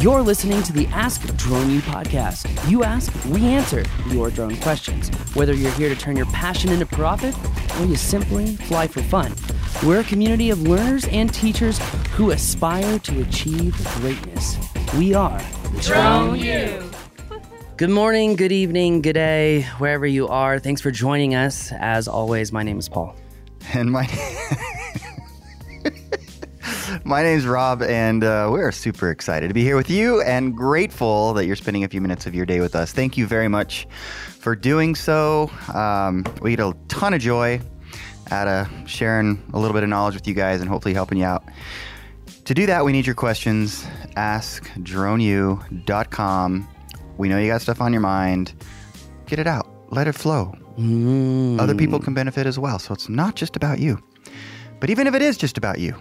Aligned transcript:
You're 0.00 0.22
listening 0.22 0.62
to 0.62 0.72
the 0.72 0.86
Ask 0.88 1.22
Drone 1.36 1.70
U 1.70 1.80
podcast. 1.80 2.70
You 2.70 2.84
ask, 2.84 3.12
we 3.24 3.44
answer 3.46 3.84
your 4.10 4.30
drone 4.30 4.56
questions. 4.58 5.08
Whether 5.34 5.54
you're 5.54 5.72
here 5.72 5.88
to 5.88 5.96
turn 5.96 6.14
your 6.16 6.26
passion 6.26 6.70
into 6.70 6.86
profit 6.86 7.34
or 7.80 7.84
you 7.84 7.96
simply 7.96 8.54
fly 8.54 8.86
for 8.86 9.02
fun, 9.02 9.34
we're 9.84 9.98
a 9.98 10.04
community 10.04 10.50
of 10.50 10.62
learners 10.62 11.04
and 11.08 11.34
teachers 11.34 11.80
who 12.12 12.30
aspire 12.30 13.00
to 13.00 13.22
achieve 13.22 13.76
greatness. 13.96 14.56
We 14.96 15.14
are 15.14 15.42
Drone 15.80 16.38
U. 16.38 16.90
Good 17.76 17.90
morning, 17.90 18.36
good 18.36 18.52
evening, 18.52 19.02
good 19.02 19.14
day, 19.14 19.62
wherever 19.78 20.06
you 20.06 20.28
are. 20.28 20.60
Thanks 20.60 20.80
for 20.80 20.92
joining 20.92 21.34
us. 21.34 21.72
As 21.72 22.06
always, 22.06 22.52
my 22.52 22.62
name 22.62 22.78
is 22.78 22.88
Paul. 22.88 23.16
And 23.74 23.90
my 23.90 24.06
my 27.08 27.22
name's 27.22 27.46
Rob, 27.46 27.80
and 27.82 28.22
uh, 28.22 28.50
we're 28.52 28.70
super 28.70 29.10
excited 29.10 29.48
to 29.48 29.54
be 29.54 29.62
here 29.62 29.76
with 29.76 29.88
you 29.88 30.20
and 30.20 30.54
grateful 30.54 31.32
that 31.32 31.46
you're 31.46 31.56
spending 31.56 31.82
a 31.82 31.88
few 31.88 32.02
minutes 32.02 32.26
of 32.26 32.34
your 32.34 32.44
day 32.44 32.60
with 32.60 32.76
us. 32.76 32.92
Thank 32.92 33.16
you 33.16 33.26
very 33.26 33.48
much 33.48 33.88
for 34.38 34.54
doing 34.54 34.94
so. 34.94 35.50
Um, 35.72 36.26
we 36.42 36.50
get 36.54 36.60
a 36.60 36.76
ton 36.88 37.14
of 37.14 37.22
joy 37.22 37.62
out 38.30 38.46
of 38.46 38.68
sharing 38.86 39.42
a 39.54 39.58
little 39.58 39.72
bit 39.72 39.82
of 39.84 39.88
knowledge 39.88 40.16
with 40.16 40.28
you 40.28 40.34
guys 40.34 40.60
and 40.60 40.68
hopefully 40.68 40.92
helping 40.92 41.16
you 41.16 41.24
out. 41.24 41.44
To 42.44 42.52
do 42.52 42.66
that, 42.66 42.84
we 42.84 42.92
need 42.92 43.06
your 43.06 43.14
questions. 43.14 43.86
Ask 44.16 44.68
droneu.com. 44.74 46.68
We 47.16 47.28
know 47.30 47.38
you 47.38 47.50
got 47.50 47.62
stuff 47.62 47.80
on 47.80 47.94
your 47.94 48.02
mind. 48.02 48.52
Get 49.24 49.38
it 49.38 49.46
out. 49.46 49.66
Let 49.90 50.08
it 50.08 50.14
flow. 50.14 50.54
Mm. 50.76 51.58
Other 51.58 51.74
people 51.74 52.00
can 52.00 52.12
benefit 52.12 52.46
as 52.46 52.58
well. 52.58 52.78
So 52.78 52.92
it's 52.92 53.08
not 53.08 53.34
just 53.34 53.56
about 53.56 53.78
you. 53.78 53.98
But 54.78 54.90
even 54.90 55.06
if 55.06 55.14
it 55.14 55.22
is 55.22 55.38
just 55.38 55.56
about 55.56 55.78
you, 55.78 55.96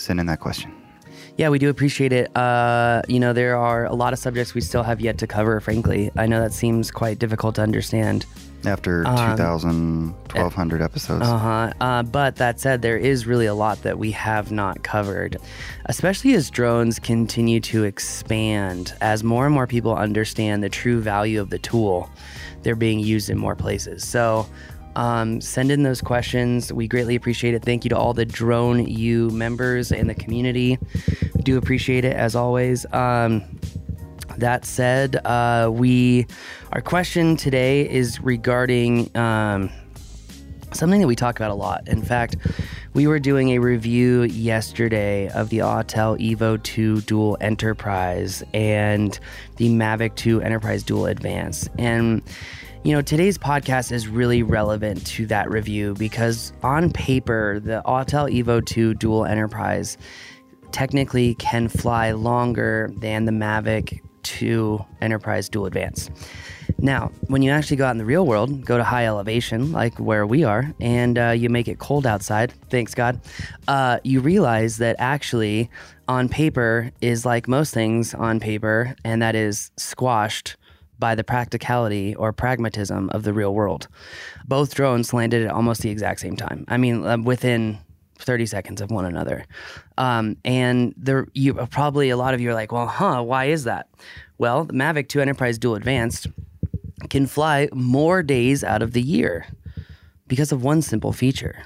send 0.00 0.20
in 0.20 0.26
that 0.26 0.40
question. 0.40 0.72
Yeah, 1.36 1.48
we 1.48 1.58
do 1.58 1.70
appreciate 1.70 2.12
it. 2.12 2.34
Uh, 2.36 3.02
you 3.08 3.18
know, 3.18 3.32
there 3.32 3.56
are 3.56 3.86
a 3.86 3.94
lot 3.94 4.12
of 4.12 4.18
subjects 4.18 4.54
we 4.54 4.60
still 4.60 4.82
have 4.82 5.00
yet 5.00 5.18
to 5.18 5.26
cover, 5.26 5.58
frankly. 5.60 6.10
I 6.16 6.26
know 6.26 6.40
that 6.40 6.52
seems 6.52 6.90
quite 6.90 7.18
difficult 7.18 7.54
to 7.54 7.62
understand. 7.62 8.26
After 8.66 9.06
Um, 9.06 9.30
2,000, 9.30 10.14
1,200 10.34 10.82
episodes. 10.82 11.26
Uh-huh. 11.26 11.72
Uh, 11.80 12.02
but 12.02 12.36
that 12.36 12.60
said, 12.60 12.82
there 12.82 12.98
is 12.98 13.26
really 13.26 13.46
a 13.46 13.54
lot 13.54 13.82
that 13.84 13.98
we 13.98 14.10
have 14.10 14.52
not 14.52 14.82
covered, 14.82 15.38
especially 15.86 16.34
as 16.34 16.50
drones 16.50 16.98
continue 16.98 17.60
to 17.60 17.84
expand, 17.84 18.92
as 19.00 19.24
more 19.24 19.46
and 19.46 19.54
more 19.54 19.66
people 19.66 19.96
understand 19.96 20.62
the 20.62 20.68
true 20.68 21.00
value 21.00 21.40
of 21.40 21.48
the 21.48 21.58
tool. 21.58 22.10
They're 22.62 22.76
being 22.76 22.98
used 23.00 23.30
in 23.30 23.38
more 23.38 23.56
places. 23.56 24.06
So 24.06 24.46
um, 24.96 25.40
send 25.40 25.70
in 25.70 25.82
those 25.82 26.00
questions. 26.00 26.72
We 26.72 26.88
greatly 26.88 27.14
appreciate 27.14 27.54
it. 27.54 27.62
Thank 27.64 27.84
you 27.84 27.90
to 27.90 27.96
all 27.96 28.14
the 28.14 28.24
Drone 28.24 28.86
U 28.86 29.30
members 29.30 29.92
and 29.92 30.08
the 30.08 30.14
community. 30.14 30.78
Do 31.42 31.56
appreciate 31.56 32.04
it 32.04 32.16
as 32.16 32.34
always. 32.34 32.86
Um, 32.92 33.42
that 34.38 34.64
said, 34.64 35.16
uh, 35.24 35.70
we 35.72 36.26
our 36.72 36.80
question 36.80 37.36
today 37.36 37.88
is 37.88 38.20
regarding 38.20 39.14
um, 39.16 39.70
something 40.72 41.00
that 41.00 41.06
we 41.06 41.16
talk 41.16 41.36
about 41.36 41.50
a 41.50 41.54
lot. 41.54 41.88
In 41.88 42.02
fact, 42.02 42.36
we 42.94 43.06
were 43.06 43.18
doing 43.18 43.50
a 43.50 43.58
review 43.58 44.22
yesterday 44.22 45.28
of 45.28 45.48
the 45.48 45.58
Autel 45.58 46.18
Evo 46.18 46.60
2 46.62 47.02
Dual 47.02 47.36
Enterprise 47.40 48.42
and 48.52 49.18
the 49.56 49.68
Mavic 49.68 50.16
2 50.16 50.40
Enterprise 50.42 50.82
Dual 50.82 51.06
Advance, 51.06 51.68
and 51.78 52.22
you 52.82 52.94
know, 52.94 53.02
today's 53.02 53.36
podcast 53.36 53.92
is 53.92 54.08
really 54.08 54.42
relevant 54.42 55.06
to 55.06 55.26
that 55.26 55.50
review 55.50 55.94
because 55.98 56.52
on 56.62 56.90
paper, 56.90 57.60
the 57.60 57.82
Autel 57.84 58.32
Evo 58.32 58.64
2 58.64 58.94
Dual 58.94 59.26
Enterprise 59.26 59.98
technically 60.72 61.34
can 61.34 61.68
fly 61.68 62.12
longer 62.12 62.90
than 62.96 63.26
the 63.26 63.32
Mavic 63.32 64.00
2 64.22 64.82
Enterprise 65.02 65.50
Dual 65.50 65.66
Advance. 65.66 66.10
Now, 66.78 67.12
when 67.26 67.42
you 67.42 67.50
actually 67.50 67.76
go 67.76 67.84
out 67.84 67.90
in 67.90 67.98
the 67.98 68.06
real 68.06 68.24
world, 68.24 68.64
go 68.64 68.78
to 68.78 68.84
high 68.84 69.04
elevation, 69.04 69.72
like 69.72 69.98
where 69.98 70.26
we 70.26 70.44
are, 70.44 70.74
and 70.80 71.18
uh, 71.18 71.30
you 71.30 71.50
make 71.50 71.68
it 71.68 71.78
cold 71.78 72.06
outside, 72.06 72.54
thanks 72.70 72.94
God, 72.94 73.20
uh, 73.68 73.98
you 74.04 74.20
realize 74.20 74.78
that 74.78 74.96
actually 74.98 75.68
on 76.08 76.30
paper 76.30 76.90
is 77.02 77.26
like 77.26 77.46
most 77.46 77.74
things 77.74 78.14
on 78.14 78.40
paper, 78.40 78.96
and 79.04 79.20
that 79.20 79.34
is 79.34 79.70
squashed 79.76 80.56
by 81.00 81.14
the 81.14 81.24
practicality 81.24 82.14
or 82.14 82.32
pragmatism 82.32 83.10
of 83.10 83.24
the 83.24 83.32
real 83.32 83.54
world. 83.54 83.88
Both 84.46 84.74
drones 84.74 85.12
landed 85.12 85.46
at 85.46 85.50
almost 85.50 85.82
the 85.82 85.90
exact 85.90 86.20
same 86.20 86.36
time. 86.36 86.64
I 86.68 86.76
mean, 86.76 87.04
uh, 87.04 87.18
within 87.18 87.78
30 88.18 88.46
seconds 88.46 88.80
of 88.80 88.90
one 88.90 89.04
another. 89.04 89.46
Um, 89.98 90.36
and 90.44 90.94
there, 90.96 91.26
you 91.32 91.54
probably 91.54 92.10
a 92.10 92.16
lot 92.16 92.34
of 92.34 92.40
you 92.40 92.50
are 92.50 92.54
like, 92.54 92.70
well, 92.70 92.86
huh, 92.86 93.22
why 93.22 93.46
is 93.46 93.64
that? 93.64 93.88
Well, 94.38 94.64
the 94.64 94.74
Mavic 94.74 95.08
2 95.08 95.20
Enterprise 95.20 95.58
Dual 95.58 95.74
Advanced 95.74 96.28
can 97.08 97.26
fly 97.26 97.68
more 97.72 98.22
days 98.22 98.62
out 98.62 98.82
of 98.82 98.92
the 98.92 99.02
year 99.02 99.46
because 100.28 100.52
of 100.52 100.62
one 100.62 100.82
simple 100.82 101.12
feature. 101.12 101.62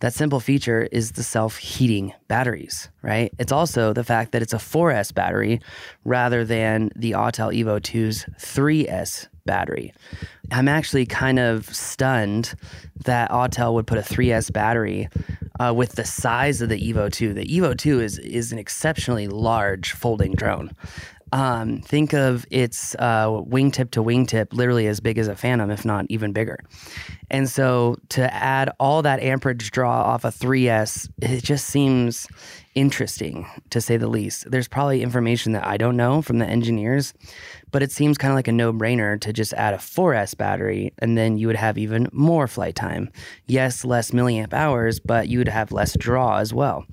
That 0.00 0.12
simple 0.12 0.40
feature 0.40 0.88
is 0.92 1.12
the 1.12 1.22
self 1.22 1.56
heating 1.56 2.12
batteries, 2.28 2.88
right? 3.02 3.32
It's 3.38 3.52
also 3.52 3.92
the 3.92 4.04
fact 4.04 4.32
that 4.32 4.42
it's 4.42 4.52
a 4.52 4.58
4S 4.58 5.14
battery 5.14 5.60
rather 6.04 6.44
than 6.44 6.90
the 6.94 7.12
Autel 7.12 7.54
Evo 7.54 7.80
2's 7.80 8.26
3S 8.38 9.28
battery. 9.46 9.94
I'm 10.50 10.68
actually 10.68 11.06
kind 11.06 11.38
of 11.38 11.74
stunned 11.74 12.54
that 13.04 13.30
Autel 13.30 13.74
would 13.74 13.86
put 13.86 13.98
a 13.98 14.02
3S 14.02 14.52
battery 14.52 15.08
uh, 15.58 15.72
with 15.74 15.92
the 15.92 16.04
size 16.04 16.60
of 16.60 16.68
the 16.68 16.92
Evo 16.92 17.10
2. 17.10 17.32
The 17.32 17.46
Evo 17.46 17.76
2 17.76 18.00
is, 18.00 18.18
is 18.18 18.52
an 18.52 18.58
exceptionally 18.58 19.28
large 19.28 19.92
folding 19.92 20.34
drone. 20.34 20.72
Um, 21.32 21.80
think 21.80 22.12
of 22.12 22.46
its 22.50 22.94
uh, 22.98 23.26
wingtip 23.28 23.90
to 23.92 24.02
wingtip, 24.02 24.52
literally 24.52 24.86
as 24.86 25.00
big 25.00 25.18
as 25.18 25.26
a 25.28 25.34
Phantom, 25.34 25.70
if 25.70 25.84
not 25.84 26.06
even 26.08 26.32
bigger. 26.32 26.60
And 27.30 27.48
so 27.48 27.96
to 28.10 28.32
add 28.32 28.70
all 28.78 29.02
that 29.02 29.20
amperage 29.20 29.70
draw 29.72 30.02
off 30.02 30.24
a 30.24 30.28
3S, 30.28 31.10
it 31.20 31.42
just 31.42 31.66
seems 31.66 32.28
interesting 32.76 33.46
to 33.70 33.80
say 33.80 33.96
the 33.96 34.06
least. 34.06 34.48
There's 34.50 34.68
probably 34.68 35.02
information 35.02 35.52
that 35.52 35.66
I 35.66 35.78
don't 35.78 35.96
know 35.96 36.20
from 36.20 36.38
the 36.38 36.46
engineers, 36.46 37.14
but 37.72 37.82
it 37.82 37.90
seems 37.90 38.18
kind 38.18 38.30
of 38.30 38.36
like 38.36 38.48
a 38.48 38.52
no 38.52 38.72
brainer 38.72 39.18
to 39.22 39.32
just 39.32 39.54
add 39.54 39.74
a 39.74 39.78
4S 39.78 40.36
battery 40.36 40.92
and 40.98 41.16
then 41.16 41.38
you 41.38 41.46
would 41.46 41.56
have 41.56 41.78
even 41.78 42.08
more 42.12 42.46
flight 42.46 42.76
time. 42.76 43.10
Yes, 43.46 43.84
less 43.84 44.10
milliamp 44.10 44.52
hours, 44.52 45.00
but 45.00 45.26
you 45.28 45.38
would 45.38 45.48
have 45.48 45.72
less 45.72 45.96
draw 45.98 46.36
as 46.36 46.52
well. 46.52 46.86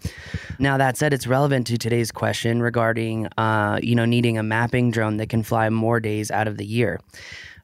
Now, 0.58 0.78
that 0.78 0.98
said, 0.98 1.14
it's 1.14 1.28
relevant 1.28 1.68
to 1.68 1.78
today's 1.78 2.12
question 2.12 2.62
regarding, 2.62 3.28
uh, 3.38 3.80
you 3.84 3.94
know, 3.94 4.06
needing 4.06 4.38
a 4.38 4.44
mapping 4.44 4.90
drone 4.90 5.18
that 5.18 5.30
can 5.30 5.44
fly 5.44 5.70
more 5.70 6.00
days 6.00 6.32
out 6.32 6.48
of 6.48 6.58
the 6.58 6.66
year. 6.66 7.02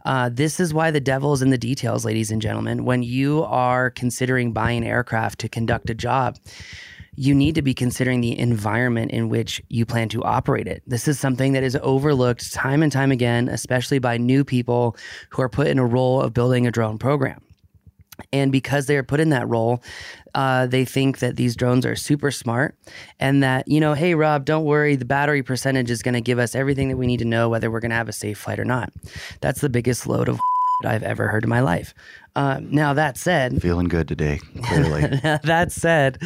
Uh, 0.06 0.30
this 0.31 0.59
is 0.59 0.74
why 0.74 0.91
the 0.91 1.00
devil's 1.00 1.41
in 1.41 1.50
the 1.50 1.57
details, 1.57 2.06
ladies 2.06 2.31
and 2.31 2.41
gentlemen. 2.41 2.86
When 2.86 3.03
you 3.03 3.44
are 3.44 3.91
considering 3.91 4.53
buying 4.53 4.86
aircraft 4.86 5.40
to 5.40 5.50
conduct 5.50 5.90
a 5.90 5.94
job, 5.94 6.38
you 7.19 7.35
need 7.35 7.53
to 7.53 7.62
be 7.62 7.74
considering 7.74 8.22
the 8.22 8.40
environment 8.40 9.12
in 9.12 9.28
which 9.28 9.62
you 9.68 9.85
plan 9.85 10.07
to 10.07 10.24
operate 10.24 10.68
it. 10.68 10.81
This 10.88 11.06
is 11.06 11.19
something 11.19 11.52
that 11.52 11.63
is 11.63 11.78
overlooked 11.81 12.53
time 12.53 12.81
and 12.81 12.90
time 12.90 13.12
again, 13.12 13.50
especially 13.50 14.00
by 14.00 14.16
new 14.16 14.46
people 14.46 14.96
who 15.30 15.41
are 15.41 15.50
put 15.50 15.68
in 15.68 15.78
a 15.80 15.85
role 15.85 16.22
of 16.22 16.34
building 16.34 16.66
a 16.66 16.72
drone 16.72 16.97
program. 16.97 17.41
And 18.31 18.53
because 18.53 18.85
they 18.85 18.96
are 18.96 19.03
put 19.03 19.19
in 19.19 19.31
that 19.31 19.50
role, 19.50 19.84
uh, 20.34 20.68
they 20.68 20.85
think 20.85 21.19
that 21.19 21.35
these 21.35 21.57
drones 21.57 21.85
are 21.85 21.96
super 21.97 22.31
smart 22.31 22.78
and 23.19 23.44
that, 23.44 23.68
you 23.68 23.81
know, 23.81 23.96
hey, 23.96 24.16
Rob, 24.16 24.46
don't 24.46 24.63
worry, 24.63 24.96
the 24.96 25.03
battery 25.03 25.44
percentage 25.44 25.91
is 25.91 26.01
going 26.01 26.13
to 26.13 26.22
give 26.22 26.40
us 26.40 26.56
everything 26.56 26.88
that 26.88 26.96
we 26.96 27.06
need 27.06 27.19
to 27.19 27.25
know 27.25 27.50
whether 27.50 27.69
we're 27.69 27.81
going 27.81 27.91
to 27.91 27.97
have 27.97 28.07
a 28.07 28.13
safe 28.13 28.38
flight 28.38 28.62
or 28.62 28.66
not. 28.66 28.94
That's 29.41 29.59
the 29.59 29.69
biggest 29.69 30.07
load 30.07 30.30
of 30.30 30.40
I've 30.86 31.03
ever 31.03 31.28
heard 31.28 31.44
in 31.44 31.50
my 31.50 31.59
life. 31.59 31.94
Uh, 32.36 32.60
now, 32.62 32.94
that 32.94 33.18
said, 33.18 33.62
Feeling 33.62 33.88
good 33.88 34.08
today, 34.08 34.40
clearly. 34.64 35.02
that 35.44 35.72
said, 35.72 36.22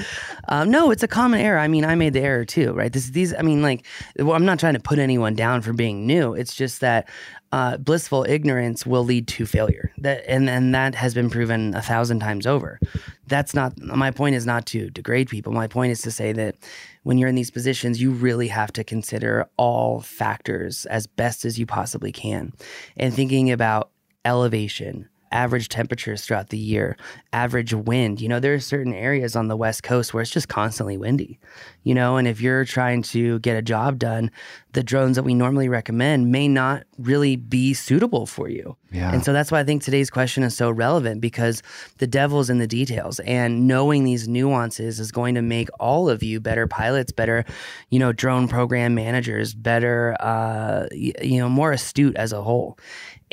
um, 0.47 0.69
no, 0.69 0.91
it's 0.91 1.03
a 1.03 1.07
common 1.07 1.39
error. 1.39 1.59
I 1.59 1.67
mean, 1.67 1.85
I 1.85 1.95
made 1.95 2.13
the 2.13 2.21
error 2.21 2.45
too, 2.45 2.73
right? 2.73 2.91
This, 2.91 3.09
these, 3.09 3.33
I 3.33 3.41
mean, 3.41 3.61
like, 3.61 3.85
well, 4.17 4.33
I'm 4.33 4.45
not 4.45 4.59
trying 4.59 4.73
to 4.73 4.79
put 4.79 4.99
anyone 4.99 5.33
down 5.33 5.61
for 5.61 5.73
being 5.73 6.05
new. 6.05 6.33
It's 6.33 6.55
just 6.55 6.81
that 6.81 7.07
uh, 7.53 7.77
blissful 7.77 8.25
ignorance 8.27 8.83
will 8.83 9.03
lead 9.03 9.27
to 9.27 9.45
failure. 9.45 9.93
That, 9.99 10.23
and 10.27 10.49
and 10.49 10.73
that 10.73 10.95
has 10.95 11.13
been 11.13 11.29
proven 11.29 11.75
a 11.75 11.83
thousand 11.83 12.19
times 12.19 12.47
over. 12.47 12.79
That's 13.27 13.53
not 13.53 13.77
my 13.79 14.09
point. 14.09 14.35
Is 14.35 14.47
not 14.47 14.65
to 14.67 14.89
degrade 14.89 15.29
people. 15.29 15.53
My 15.53 15.67
point 15.67 15.91
is 15.91 16.01
to 16.01 16.09
say 16.09 16.33
that 16.33 16.55
when 17.03 17.19
you're 17.19 17.29
in 17.29 17.35
these 17.35 17.51
positions, 17.51 18.01
you 18.01 18.09
really 18.09 18.47
have 18.47 18.73
to 18.73 18.83
consider 18.83 19.47
all 19.55 20.01
factors 20.01 20.87
as 20.87 21.05
best 21.05 21.45
as 21.45 21.59
you 21.59 21.67
possibly 21.67 22.11
can, 22.11 22.53
and 22.97 23.13
thinking 23.13 23.51
about 23.51 23.91
elevation 24.25 25.07
average 25.33 25.67
temperatures 25.67 26.23
throughout 26.23 26.49
the 26.49 26.57
year, 26.57 26.95
average 27.33 27.73
wind. 27.73 28.21
You 28.21 28.29
know, 28.29 28.39
there 28.39 28.53
are 28.53 28.59
certain 28.59 28.93
areas 28.93 29.35
on 29.35 29.47
the 29.47 29.57
West 29.57 29.83
Coast 29.83 30.13
where 30.13 30.21
it's 30.21 30.31
just 30.31 30.47
constantly 30.47 30.95
windy, 30.95 31.39
you 31.83 31.93
know, 31.93 32.15
and 32.17 32.27
if 32.27 32.39
you're 32.39 32.63
trying 32.63 33.01
to 33.01 33.39
get 33.39 33.57
a 33.57 33.61
job 33.61 33.99
done, 33.99 34.31
the 34.73 34.83
drones 34.83 35.15
that 35.15 35.23
we 35.23 35.33
normally 35.33 35.67
recommend 35.67 36.31
may 36.31 36.47
not 36.47 36.83
really 36.97 37.35
be 37.35 37.73
suitable 37.73 38.25
for 38.25 38.47
you. 38.47 38.77
Yeah. 38.91 39.11
And 39.11 39.25
so 39.25 39.33
that's 39.33 39.51
why 39.51 39.59
I 39.59 39.63
think 39.63 39.83
today's 39.83 40.09
question 40.09 40.43
is 40.43 40.55
so 40.55 40.69
relevant 40.69 41.19
because 41.19 41.63
the 41.97 42.07
devil's 42.07 42.49
in 42.49 42.59
the 42.59 42.67
details 42.67 43.19
and 43.21 43.67
knowing 43.67 44.03
these 44.03 44.27
nuances 44.27 44.99
is 44.99 45.11
going 45.11 45.35
to 45.35 45.41
make 45.41 45.69
all 45.79 46.09
of 46.09 46.21
you 46.21 46.39
better 46.39 46.67
pilots, 46.67 47.11
better, 47.11 47.43
you 47.89 47.99
know, 47.99 48.13
drone 48.13 48.47
program 48.47 48.93
managers, 48.93 49.53
better, 49.53 50.15
uh, 50.19 50.85
you 50.91 51.39
know, 51.39 51.49
more 51.49 51.71
astute 51.71 52.15
as 52.15 52.33
a 52.33 52.41
whole. 52.41 52.77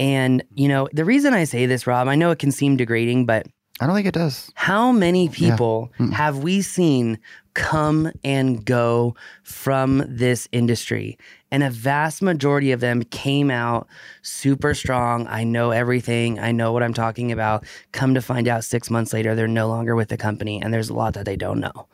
And, 0.01 0.43
you 0.55 0.67
know, 0.67 0.89
the 0.93 1.05
reason 1.05 1.35
I 1.35 1.45
say 1.45 1.67
this, 1.67 1.87
Rob, 1.87 2.09
I 2.09 2.15
know 2.15 2.31
it 2.31 2.39
can 2.39 2.51
seem 2.51 2.77
degrading, 2.77 3.27
but 3.27 3.47
I 3.81 3.87
don't 3.87 3.95
think 3.95 4.07
it 4.07 4.15
does. 4.15 4.51
how 4.55 4.93
many 4.93 5.29
people 5.29 5.91
have 6.13 6.39
we 6.39 6.61
seen 6.63 7.19
come 7.55 8.11
and 8.25 8.65
go 8.65 9.15
from 9.43 10.03
this 10.09 10.49
industry? 10.53 11.19
And 11.51 11.63
a 11.63 11.71
vast 11.71 12.23
majority 12.23 12.73
of 12.73 12.81
them 12.81 13.03
came 13.05 13.51
out 13.51 13.89
super 14.23 14.73
strong. 14.75 15.27
I 15.29 15.45
know 15.45 15.71
everything. 15.71 16.39
I 16.39 16.53
know 16.53 16.73
what 16.73 16.83
I'm 16.83 16.95
talking 16.95 17.33
about. 17.33 17.65
Come 17.93 18.15
to 18.15 18.23
find 18.23 18.49
out 18.49 18.65
six 18.65 18.89
months 18.91 19.13
later, 19.13 19.35
they're 19.35 19.49
no 19.49 19.69
longer 19.69 19.95
with 19.97 20.09
the 20.09 20.17
company, 20.17 20.63
and 20.63 20.73
there's 20.73 20.91
a 20.91 20.95
lot 20.95 21.15
that 21.15 21.25
they 21.27 21.37
don't 21.37 21.61
know. 21.61 21.89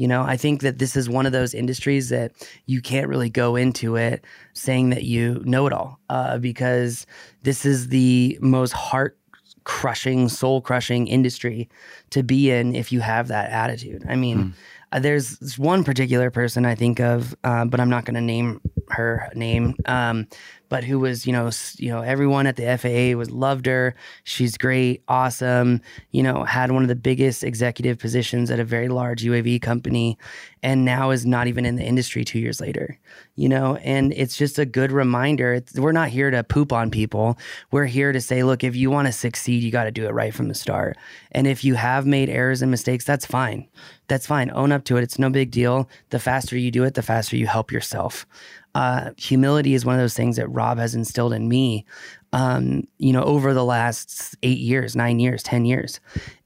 You 0.00 0.08
know, 0.08 0.22
I 0.22 0.38
think 0.38 0.62
that 0.62 0.78
this 0.78 0.96
is 0.96 1.10
one 1.10 1.26
of 1.26 1.32
those 1.32 1.52
industries 1.52 2.08
that 2.08 2.32
you 2.64 2.80
can't 2.80 3.06
really 3.06 3.28
go 3.28 3.54
into 3.54 3.96
it 3.96 4.24
saying 4.54 4.88
that 4.90 5.04
you 5.04 5.42
know 5.44 5.66
it 5.66 5.74
all 5.74 6.00
uh, 6.08 6.38
because 6.38 7.06
this 7.42 7.66
is 7.66 7.88
the 7.88 8.38
most 8.40 8.72
heart 8.72 9.18
crushing, 9.64 10.30
soul 10.30 10.62
crushing 10.62 11.06
industry 11.06 11.68
to 12.10 12.22
be 12.22 12.50
in 12.50 12.74
if 12.74 12.92
you 12.92 13.00
have 13.00 13.28
that 13.28 13.50
attitude. 13.50 14.02
I 14.08 14.16
mean, 14.16 14.54
uh, 14.90 15.00
there's 15.00 15.58
one 15.58 15.84
particular 15.84 16.30
person 16.30 16.64
I 16.64 16.76
think 16.76 16.98
of, 16.98 17.36
uh, 17.44 17.66
but 17.66 17.78
I'm 17.78 17.90
not 17.90 18.06
going 18.06 18.14
to 18.14 18.22
name 18.22 18.62
her 18.92 19.30
name. 19.34 19.74
Um, 19.86 20.26
but 20.70 20.84
who 20.84 21.00
was, 21.00 21.26
you 21.26 21.32
know, 21.32 21.50
you 21.78 21.90
know, 21.90 22.00
everyone 22.00 22.46
at 22.46 22.56
the 22.56 22.78
FAA 22.78 23.18
was 23.18 23.30
loved 23.30 23.66
her. 23.66 23.94
She's 24.22 24.56
great, 24.56 25.02
awesome. 25.08 25.82
You 26.12 26.22
know, 26.22 26.44
had 26.44 26.70
one 26.70 26.82
of 26.82 26.88
the 26.88 26.94
biggest 26.94 27.42
executive 27.42 27.98
positions 27.98 28.50
at 28.52 28.60
a 28.60 28.64
very 28.64 28.88
large 28.88 29.24
UAV 29.24 29.60
company, 29.60 30.16
and 30.62 30.84
now 30.84 31.10
is 31.10 31.26
not 31.26 31.48
even 31.48 31.66
in 31.66 31.74
the 31.74 31.82
industry 31.82 32.24
two 32.24 32.38
years 32.38 32.60
later. 32.60 32.98
You 33.34 33.48
know, 33.48 33.76
and 33.76 34.12
it's 34.12 34.36
just 34.36 34.60
a 34.60 34.64
good 34.64 34.92
reminder. 34.92 35.54
It's, 35.54 35.74
we're 35.74 35.92
not 35.92 36.08
here 36.08 36.30
to 36.30 36.44
poop 36.44 36.72
on 36.72 36.90
people. 36.90 37.36
We're 37.72 37.86
here 37.86 38.12
to 38.12 38.20
say, 38.20 38.44
look, 38.44 38.62
if 38.62 38.76
you 38.76 38.90
want 38.90 39.06
to 39.06 39.12
succeed, 39.12 39.64
you 39.64 39.72
got 39.72 39.84
to 39.84 39.90
do 39.90 40.06
it 40.06 40.12
right 40.12 40.32
from 40.32 40.46
the 40.46 40.54
start. 40.54 40.96
And 41.32 41.48
if 41.48 41.64
you 41.64 41.74
have 41.74 42.06
made 42.06 42.28
errors 42.28 42.62
and 42.62 42.70
mistakes, 42.70 43.04
that's 43.04 43.26
fine. 43.26 43.66
That's 44.06 44.26
fine. 44.26 44.50
Own 44.52 44.70
up 44.70 44.84
to 44.84 44.96
it. 44.96 45.02
It's 45.02 45.18
no 45.18 45.30
big 45.30 45.50
deal. 45.50 45.88
The 46.10 46.18
faster 46.18 46.56
you 46.56 46.70
do 46.70 46.84
it, 46.84 46.94
the 46.94 47.02
faster 47.02 47.36
you 47.36 47.46
help 47.46 47.72
yourself. 47.72 48.26
Uh, 48.74 49.10
humility 49.16 49.74
is 49.74 49.84
one 49.84 49.94
of 49.94 50.00
those 50.00 50.14
things 50.14 50.36
that 50.36 50.48
Rob 50.48 50.78
has 50.78 50.94
instilled 50.94 51.32
in 51.32 51.48
me, 51.48 51.84
um, 52.32 52.84
you 52.98 53.12
know, 53.12 53.22
over 53.22 53.52
the 53.52 53.64
last 53.64 54.36
eight 54.42 54.58
years, 54.58 54.94
nine 54.94 55.18
years, 55.18 55.42
10 55.42 55.64
years. 55.64 56.00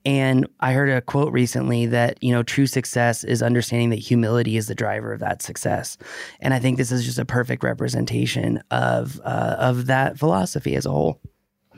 And 0.06 0.46
I 0.60 0.72
heard 0.72 0.88
a 0.88 1.00
quote 1.00 1.32
recently 1.32 1.86
that, 1.86 2.22
you 2.22 2.32
know, 2.32 2.42
true 2.42 2.66
success 2.66 3.24
is 3.24 3.42
understanding 3.42 3.90
that 3.90 3.98
humility 3.98 4.56
is 4.56 4.68
the 4.68 4.74
driver 4.74 5.12
of 5.12 5.20
that 5.20 5.42
success. 5.42 5.98
And 6.40 6.54
I 6.54 6.58
think 6.58 6.78
this 6.78 6.92
is 6.92 7.04
just 7.04 7.18
a 7.18 7.24
perfect 7.24 7.62
representation 7.62 8.62
of, 8.70 9.20
uh, 9.24 9.56
of 9.58 9.86
that 9.86 10.18
philosophy 10.18 10.76
as 10.76 10.86
a 10.86 10.90
whole. 10.90 11.20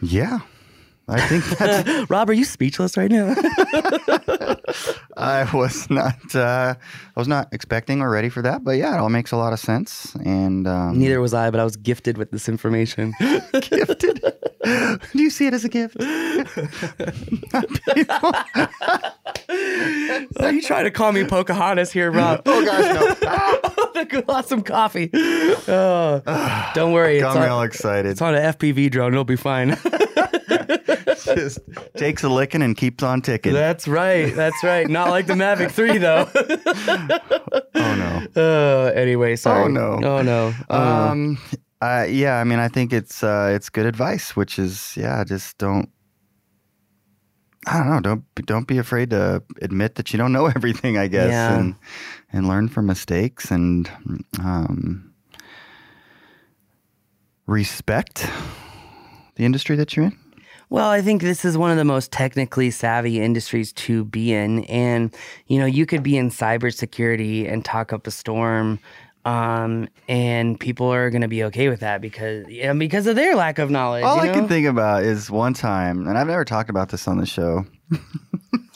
Yeah. 0.02 0.40
I 1.08 1.20
think 1.28 1.44
that's, 1.58 2.10
Rob, 2.10 2.28
are 2.30 2.32
you 2.32 2.44
speechless 2.44 2.96
right 2.96 3.10
now? 3.10 3.34
I 5.16 5.48
was 5.56 5.88
not 5.90 6.34
uh, 6.34 6.74
I 6.78 7.20
was 7.20 7.28
not 7.28 7.48
expecting 7.52 8.02
or 8.02 8.10
ready 8.10 8.28
for 8.28 8.42
that, 8.42 8.64
but 8.64 8.72
yeah, 8.72 8.94
it 8.94 8.98
all 8.98 9.08
makes 9.08 9.32
a 9.32 9.36
lot 9.36 9.52
of 9.52 9.58
sense. 9.58 10.14
And 10.24 10.66
um, 10.66 10.98
Neither 10.98 11.20
was 11.20 11.34
I, 11.34 11.50
but 11.50 11.60
I 11.60 11.64
was 11.64 11.76
gifted 11.76 12.18
with 12.18 12.30
this 12.30 12.48
information. 12.48 13.14
gifted. 13.52 14.22
Do 14.66 15.22
you 15.22 15.30
see 15.30 15.46
it 15.46 15.54
as 15.54 15.64
a 15.64 15.68
gift? 15.68 15.96
Are 20.40 20.52
you 20.52 20.60
trying 20.62 20.84
to 20.84 20.90
call 20.90 21.12
me 21.12 21.24
Pocahontas 21.24 21.92
here, 21.92 22.10
Rob? 22.10 22.42
oh 22.46 22.64
gosh, 22.64 23.20
no! 23.22 24.04
Got 24.22 24.48
some 24.48 24.62
coffee. 24.62 25.10
Oh, 25.14 26.20
don't 26.74 26.92
worry. 26.92 27.16
It's 27.16 27.22
Got 27.22 27.36
me 27.36 27.42
on, 27.42 27.48
all 27.48 27.62
excited. 27.62 28.10
it's 28.10 28.20
on 28.20 28.34
an 28.34 28.42
FPV 28.54 28.90
drone. 28.90 29.12
It'll 29.12 29.24
be 29.24 29.36
fine. 29.36 29.76
Just 31.24 31.60
takes 31.96 32.22
a 32.24 32.28
licking 32.28 32.62
and 32.62 32.76
keeps 32.76 33.02
on 33.02 33.20
ticking. 33.22 33.52
That's 33.52 33.88
right. 33.88 34.34
That's 34.34 34.62
right. 34.62 34.88
Not 34.88 35.10
like 35.10 35.26
the 35.26 35.34
Mavic 35.34 35.70
3, 35.70 35.98
though. 35.98 36.28
oh 37.74 37.94
no. 37.96 38.26
Uh, 38.36 38.92
anyway, 38.94 39.36
sorry. 39.36 39.64
Oh, 39.64 39.68
no. 39.68 40.00
Oh, 40.02 40.22
no. 40.22 40.54
Oh, 40.70 40.76
no. 40.76 40.76
Um. 40.76 41.38
Uh, 41.80 42.06
yeah. 42.08 42.36
I 42.40 42.44
mean, 42.44 42.58
I 42.58 42.68
think 42.68 42.92
it's 42.92 43.22
uh, 43.22 43.50
it's 43.54 43.68
good 43.68 43.86
advice, 43.86 44.34
which 44.34 44.58
is 44.58 44.96
yeah, 44.96 45.22
just 45.24 45.58
don't. 45.58 45.90
I 47.68 47.78
don't 47.78 47.88
know. 47.90 48.00
Don't 48.00 48.34
be- 48.34 48.42
don't 48.44 48.66
be 48.68 48.78
afraid 48.78 49.10
to 49.10 49.42
admit 49.60 49.96
that 49.96 50.12
you 50.12 50.18
don't 50.18 50.32
know 50.32 50.46
everything. 50.56 50.96
I 50.96 51.08
guess, 51.08 51.30
Yeah. 51.30 51.58
and 51.58 51.74
and 52.32 52.48
learn 52.48 52.68
from 52.68 52.86
mistakes 52.86 53.50
and 53.50 53.90
um, 54.38 55.12
respect 57.46 58.26
the 59.36 59.44
industry 59.44 59.76
that 59.76 59.96
you're 59.96 60.06
in. 60.06 60.18
Well, 60.68 60.88
I 60.88 61.00
think 61.00 61.22
this 61.22 61.44
is 61.44 61.56
one 61.56 61.70
of 61.70 61.76
the 61.76 61.84
most 61.84 62.10
technically 62.10 62.72
savvy 62.72 63.20
industries 63.20 63.72
to 63.74 64.04
be 64.04 64.32
in. 64.32 64.64
And, 64.64 65.14
you 65.46 65.60
know, 65.60 65.66
you 65.66 65.86
could 65.86 66.02
be 66.02 66.16
in 66.16 66.30
cybersecurity 66.30 67.48
and 67.50 67.64
talk 67.64 67.92
up 67.92 68.04
a 68.08 68.10
storm. 68.10 68.80
Um, 69.26 69.88
and 70.08 70.58
people 70.58 70.86
are 70.86 71.10
going 71.10 71.22
to 71.22 71.28
be 71.28 71.42
okay 71.44 71.68
with 71.68 71.80
that 71.80 72.00
because, 72.00 72.46
yeah, 72.48 72.72
because 72.72 73.08
of 73.08 73.16
their 73.16 73.34
lack 73.34 73.58
of 73.58 73.70
knowledge. 73.70 74.04
All 74.04 74.24
you 74.24 74.30
I 74.30 74.32
can 74.32 74.46
think 74.46 74.68
about 74.68 75.02
is 75.02 75.28
one 75.28 75.52
time, 75.52 76.06
and 76.06 76.16
I've 76.16 76.28
never 76.28 76.44
talked 76.44 76.70
about 76.70 76.90
this 76.90 77.08
on 77.08 77.18
the 77.18 77.26
show. 77.26 77.66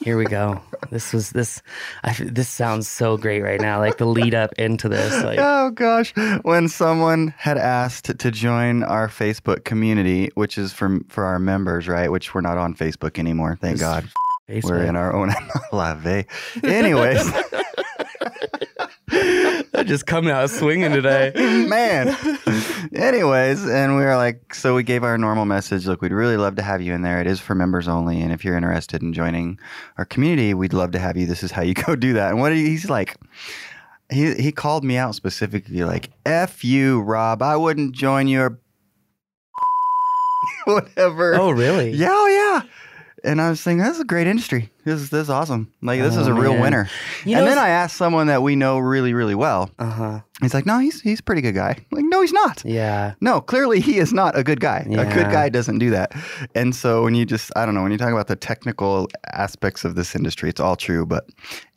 Here 0.03 0.17
we 0.17 0.25
go. 0.25 0.59
This 0.89 1.13
was 1.13 1.29
this. 1.29 1.61
I, 2.03 2.13
this 2.19 2.49
sounds 2.49 2.89
so 2.89 3.15
great 3.15 3.43
right 3.43 3.61
now. 3.61 3.79
Like 3.79 3.97
the 3.97 4.05
lead 4.05 4.33
up 4.33 4.51
into 4.57 4.89
this. 4.89 5.23
Like, 5.23 5.39
Oh 5.41 5.69
gosh, 5.71 6.13
when 6.41 6.67
someone 6.67 7.33
had 7.37 7.57
asked 7.57 8.05
to 8.19 8.31
join 8.31 8.83
our 8.83 9.07
Facebook 9.07 9.63
community, 9.63 10.31
which 10.33 10.57
is 10.57 10.73
for 10.73 10.99
for 11.07 11.23
our 11.23 11.39
members, 11.39 11.87
right? 11.87 12.11
Which 12.11 12.33
we're 12.33 12.41
not 12.41 12.57
on 12.57 12.73
Facebook 12.73 13.19
anymore, 13.19 13.57
thank 13.61 13.79
God. 13.79 14.09
Facebook. 14.49 14.63
We're 14.63 14.83
in 14.83 14.95
our 14.97 15.15
own 15.15 15.31
lave. 15.71 16.25
Anyways, 16.63 17.31
They're 17.31 17.63
just 19.87 20.05
coming 20.05 20.31
out 20.31 20.49
swinging 20.49 20.91
today. 20.91 21.31
man. 21.67 22.15
Anyways, 22.93 23.67
and 23.67 23.95
we 23.95 24.03
were 24.03 24.15
like, 24.15 24.53
so 24.53 24.75
we 24.75 24.83
gave 24.83 25.03
our 25.03 25.17
normal 25.17 25.45
message. 25.45 25.85
Look, 25.87 26.01
we'd 26.01 26.11
really 26.11 26.37
love 26.37 26.55
to 26.55 26.61
have 26.61 26.81
you 26.81 26.93
in 26.93 27.01
there. 27.01 27.19
It 27.21 27.27
is 27.27 27.39
for 27.39 27.55
members 27.55 27.87
only, 27.87 28.21
and 28.21 28.31
if 28.31 28.43
you're 28.43 28.55
interested 28.55 29.01
in 29.01 29.13
joining 29.13 29.59
our 29.97 30.05
community, 30.05 30.53
we'd 30.53 30.73
love 30.73 30.91
to 30.91 30.99
have 30.99 31.17
you. 31.17 31.25
This 31.25 31.43
is 31.43 31.51
how 31.51 31.61
you 31.61 31.73
go 31.85 31.95
do 31.95 32.13
that. 32.13 32.31
And 32.31 32.39
what 32.39 32.53
he- 32.53 32.67
he's 32.67 32.89
like. 32.89 33.15
He, 34.13 34.33
he 34.35 34.51
called 34.51 34.83
me 34.83 34.97
out 34.97 35.15
specifically 35.15 35.85
like 35.85 36.09
F 36.25 36.65
you, 36.65 36.99
Rob. 36.99 37.41
I 37.41 37.55
wouldn't 37.55 37.93
join 37.95 38.27
your 38.27 38.59
whatever. 40.65 41.35
Oh, 41.35 41.51
really? 41.51 41.91
Yeah, 41.91 42.09
oh 42.11 42.27
yeah. 42.27 42.69
And 43.23 43.39
I 43.39 43.49
was 43.51 43.61
thinking, 43.61 43.83
this 43.83 43.95
is 43.95 44.01
a 44.01 44.05
great 44.05 44.25
industry. 44.25 44.71
This 44.83 44.99
is 44.99 45.09
this 45.11 45.23
is 45.23 45.29
awesome. 45.29 45.71
Like 45.83 46.01
this 46.01 46.15
is 46.15 46.27
Oh, 46.27 46.31
a 46.31 46.33
real 46.33 46.53
man. 46.53 46.61
winner. 46.61 46.89
You 47.23 47.35
and 47.37 47.45
know, 47.45 47.49
then 47.51 47.59
I 47.59 47.69
asked 47.69 47.95
someone 47.95 48.27
that 48.27 48.41
we 48.41 48.55
know 48.55 48.79
really, 48.79 49.13
really 49.13 49.35
well. 49.35 49.69
Uh 49.77 49.89
huh. 49.91 50.19
He's 50.41 50.55
like, 50.55 50.65
no, 50.65 50.79
he's 50.79 51.01
he's 51.01 51.19
a 51.19 51.23
pretty 51.23 51.41
good 51.43 51.53
guy. 51.53 51.75
I'm 51.77 51.85
like, 51.91 52.05
no, 52.05 52.21
he's 52.21 52.33
not. 52.33 52.63
Yeah. 52.65 53.13
No, 53.21 53.39
clearly 53.39 53.79
he 53.79 53.99
is 53.99 54.11
not 54.11 54.35
a 54.35 54.43
good 54.43 54.59
guy. 54.59 54.87
Yeah. 54.89 55.01
A 55.01 55.13
good 55.13 55.31
guy 55.31 55.49
doesn't 55.49 55.77
do 55.77 55.91
that. 55.91 56.13
And 56.55 56.75
so 56.75 57.03
when 57.03 57.13
you 57.13 57.25
just, 57.27 57.51
I 57.55 57.65
don't 57.67 57.75
know, 57.75 57.83
when 57.83 57.91
you 57.91 57.97
talk 57.99 58.11
about 58.11 58.27
the 58.27 58.35
technical 58.35 59.07
aspects 59.33 59.85
of 59.85 59.93
this 59.93 60.15
industry, 60.15 60.49
it's 60.49 60.59
all 60.59 60.75
true. 60.75 61.05
But 61.05 61.25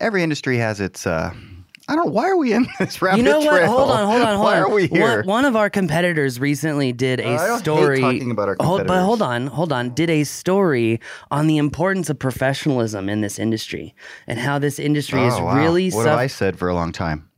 every 0.01 0.23
industry 0.23 0.57
has 0.59 0.81
its. 0.81 1.07
uh 1.07 1.35
I 1.89 1.95
don't. 1.97 2.07
Know, 2.07 2.13
why 2.13 2.29
are 2.31 2.37
we 2.37 2.53
in 2.53 2.67
this 2.79 3.03
rabbit 3.03 3.19
You 3.19 3.23
know 3.25 3.41
what? 3.41 3.49
trail? 3.59 3.71
Hold 3.71 3.91
on, 3.91 4.07
hold 4.07 4.23
on, 4.23 4.35
hold 4.37 4.45
Why 4.45 4.57
on. 4.57 4.63
are 4.63 4.71
we 4.75 4.87
here? 4.87 5.19
One, 5.19 5.27
one 5.27 5.45
of 5.45 5.55
our 5.57 5.69
competitors 5.69 6.41
recently 6.41 6.93
did 6.93 7.21
a 7.21 7.27
Uh, 7.27 7.33
I 7.39 7.47
don't 7.47 7.51
hate 7.57 7.61
story. 7.61 8.01
talking 8.01 8.31
about 8.31 8.49
our 8.49 8.57
hold, 8.61 8.87
but 8.87 9.03
hold 9.03 9.21
on, 9.23 9.47
hold 9.49 9.73
on. 9.73 9.91
Did 9.95 10.09
a 10.11 10.25
story 10.25 11.01
on 11.31 11.47
the 11.47 11.59
importance 11.59 12.09
of 12.09 12.19
professionalism 12.19 13.09
in 13.09 13.21
this 13.21 13.39
industry 13.39 13.95
and 14.27 14.39
how 14.39 14.59
this 14.59 14.79
industry 14.79 15.23
is 15.25 15.35
Oh, 15.35 15.45
wow. 15.45 15.57
really. 15.57 15.91
What 15.91 16.03
suff- 16.05 16.11
have 16.13 16.19
I 16.19 16.27
said 16.27 16.59
for 16.59 16.69
a 16.69 16.75
long 16.75 16.93
time? 16.93 17.29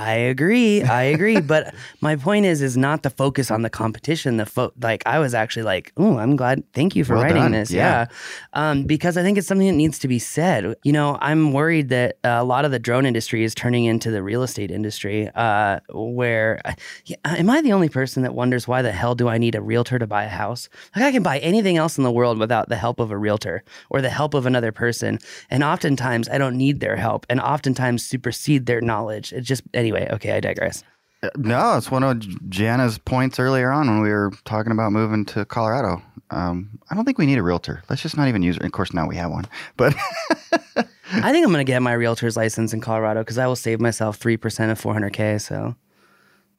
I 0.00 0.14
agree. 0.14 0.82
I 0.82 1.02
agree. 1.02 1.40
but 1.54 1.74
my 2.00 2.16
point 2.16 2.46
is, 2.46 2.62
is 2.62 2.76
not 2.76 3.02
the 3.02 3.10
focus 3.10 3.50
on 3.50 3.62
the 3.62 3.70
competition. 3.70 4.36
The 4.38 4.46
fo- 4.46 4.72
like, 4.80 5.02
I 5.06 5.18
was 5.18 5.34
actually 5.34 5.64
like, 5.64 5.92
oh, 5.96 6.18
I'm 6.18 6.36
glad. 6.36 6.62
Thank 6.72 6.96
you 6.96 7.04
for 7.04 7.14
Well 7.14 7.24
writing 7.24 7.42
done. 7.42 7.52
this. 7.52 7.70
Yeah. 7.70 7.80
Yeah. 7.80 8.06
Um, 8.54 8.84
because 8.84 9.16
I 9.16 9.22
think 9.22 9.36
it's 9.38 9.46
something 9.46 9.66
that 9.66 9.74
needs 9.74 9.98
to 10.00 10.08
be 10.08 10.18
said. 10.18 10.74
You 10.84 10.92
know, 10.92 11.18
I'm 11.20 11.52
worried 11.52 11.88
that 11.90 12.18
uh, 12.24 12.28
a 12.40 12.44
lot 12.44 12.64
of 12.64 12.70
the 12.70 12.78
drone 12.78 13.04
industry 13.06 13.44
is 13.44 13.54
turning 13.54 13.84
into 13.84 14.10
the 14.10 14.22
real 14.22 14.42
estate 14.42 14.70
industry, 14.70 15.28
uh, 15.34 15.80
where 15.92 16.60
yeah, 17.04 17.16
am 17.24 17.50
I 17.50 17.60
the 17.60 17.72
only 17.72 17.88
person 17.88 18.22
that 18.22 18.34
wonders 18.34 18.66
why 18.66 18.82
the 18.82 18.92
hell 18.92 19.14
do 19.14 19.28
I 19.28 19.38
need 19.38 19.54
a 19.54 19.60
realtor 19.60 19.98
to 19.98 20.06
buy 20.06 20.24
a 20.24 20.28
house? 20.28 20.68
Like, 20.96 21.04
I 21.04 21.12
can 21.12 21.22
buy 21.22 21.38
anything 21.40 21.76
else 21.76 21.98
in 21.98 22.04
the 22.04 22.10
world 22.12 22.38
without 22.38 22.68
the 22.68 22.76
help 22.76 23.00
of 23.00 23.10
a 23.10 23.18
realtor 23.18 23.62
or 23.90 24.00
the 24.00 24.10
help 24.10 24.34
of 24.34 24.46
another 24.46 24.72
person. 24.72 25.18
And 25.50 25.62
oftentimes, 25.62 26.28
I 26.28 26.38
don't 26.38 26.56
need 26.56 26.80
their 26.80 26.96
help 26.96 27.26
and 27.28 27.40
oftentimes 27.40 28.04
supersede 28.04 28.66
their 28.66 28.80
knowledge. 28.80 29.32
It 29.32 29.42
just, 29.42 29.62
anyway, 29.74 29.89
okay, 29.92 30.32
I 30.32 30.40
digress. 30.40 30.84
No, 31.36 31.76
it's 31.76 31.90
one 31.90 32.02
of 32.02 32.16
Jana's 32.48 32.96
points 32.98 33.38
earlier 33.38 33.70
on 33.70 33.86
when 33.88 34.00
we 34.00 34.08
were 34.08 34.32
talking 34.44 34.72
about 34.72 34.92
moving 34.92 35.26
to 35.26 35.44
Colorado. 35.44 36.02
Um, 36.30 36.78
I 36.90 36.94
don't 36.94 37.04
think 37.04 37.18
we 37.18 37.26
need 37.26 37.36
a 37.38 37.42
realtor. 37.42 37.82
Let's 37.90 38.00
just 38.00 38.16
not 38.16 38.28
even 38.28 38.42
use 38.42 38.56
it. 38.56 38.62
Of 38.62 38.72
course, 38.72 38.94
now 38.94 39.06
we 39.06 39.16
have 39.16 39.30
one. 39.30 39.44
But 39.76 39.94
I 40.76 41.32
think 41.32 41.44
I'm 41.44 41.52
going 41.52 41.56
to 41.56 41.64
get 41.64 41.82
my 41.82 41.92
realtor's 41.92 42.36
license 42.36 42.72
in 42.72 42.80
Colorado 42.80 43.20
because 43.20 43.36
I 43.36 43.46
will 43.46 43.56
save 43.56 43.80
myself 43.80 44.18
3% 44.18 44.70
of 44.70 44.80
400K. 44.80 45.40
So, 45.40 45.74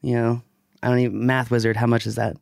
you 0.01 0.13
know, 0.15 0.43
I 0.83 0.89
don't 0.89 0.99
even, 0.99 1.25
math 1.25 1.49
wizard, 1.49 1.75
how 1.77 1.87
much 1.87 2.05
is 2.05 2.15
that? 2.15 2.37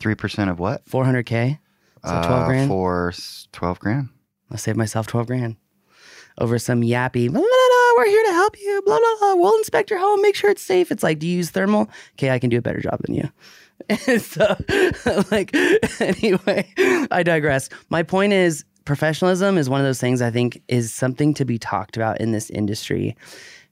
3% 0.00 0.50
of 0.50 0.58
what? 0.58 0.84
400K? 0.86 1.58
So 2.04 2.10
12 2.10 2.24
Uh, 2.24 2.46
grand? 2.46 2.68
For 2.68 3.12
12 3.52 3.78
grand. 3.78 4.08
I'll 4.50 4.58
save 4.58 4.76
myself 4.76 5.06
12 5.06 5.26
grand 5.28 5.56
over 6.38 6.58
some 6.58 6.82
yappy, 6.82 7.30
we're 7.96 8.06
here 8.06 8.22
to 8.24 8.32
help 8.32 8.58
you, 8.60 8.82
blah, 8.84 8.98
blah, 8.98 9.16
blah. 9.20 9.34
We'll 9.34 9.56
inspect 9.58 9.90
your 9.90 9.98
home, 9.98 10.20
make 10.22 10.34
sure 10.34 10.50
it's 10.50 10.62
safe. 10.62 10.90
It's 10.90 11.02
like, 11.02 11.18
do 11.18 11.26
you 11.26 11.36
use 11.36 11.50
thermal? 11.50 11.88
Okay, 12.14 12.30
I 12.30 12.38
can 12.38 12.50
do 12.50 12.58
a 12.58 12.62
better 12.62 12.80
job 12.80 13.00
than 13.06 13.14
you. 13.14 13.28
so, 14.18 14.56
like, 15.30 15.54
anyway, 16.00 16.72
I 17.10 17.22
digress. 17.22 17.68
My 17.90 18.02
point 18.02 18.32
is, 18.32 18.64
professionalism 18.84 19.58
is 19.58 19.68
one 19.70 19.80
of 19.80 19.86
those 19.86 20.00
things 20.00 20.20
I 20.22 20.30
think 20.30 20.60
is 20.68 20.92
something 20.92 21.34
to 21.34 21.44
be 21.44 21.58
talked 21.58 21.96
about 21.96 22.20
in 22.20 22.32
this 22.32 22.50
industry 22.50 23.16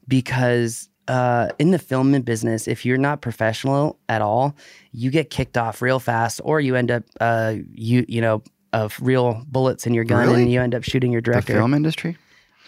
because 0.08 0.88
uh, 1.08 1.48
in 1.58 1.70
the 1.70 1.78
film 1.78 2.14
and 2.14 2.24
business, 2.24 2.68
if 2.68 2.84
you're 2.84 2.98
not 2.98 3.20
professional 3.20 3.98
at 4.08 4.22
all, 4.22 4.56
you 4.92 5.10
get 5.10 5.30
kicked 5.30 5.56
off 5.56 5.82
real 5.82 5.98
fast, 5.98 6.40
or 6.44 6.60
you 6.60 6.76
end 6.76 6.90
up, 6.90 7.02
uh, 7.20 7.54
you 7.72 8.04
you 8.08 8.20
know, 8.20 8.42
of 8.72 8.96
real 9.02 9.44
bullets 9.48 9.86
in 9.86 9.94
your 9.94 10.04
gun, 10.04 10.28
Really? 10.28 10.42
and 10.42 10.52
you 10.52 10.60
end 10.60 10.74
up 10.74 10.84
shooting 10.84 11.10
your 11.10 11.20
The 11.20 11.32
director. 11.32 11.54
film 11.54 11.74
industry? 11.74 12.16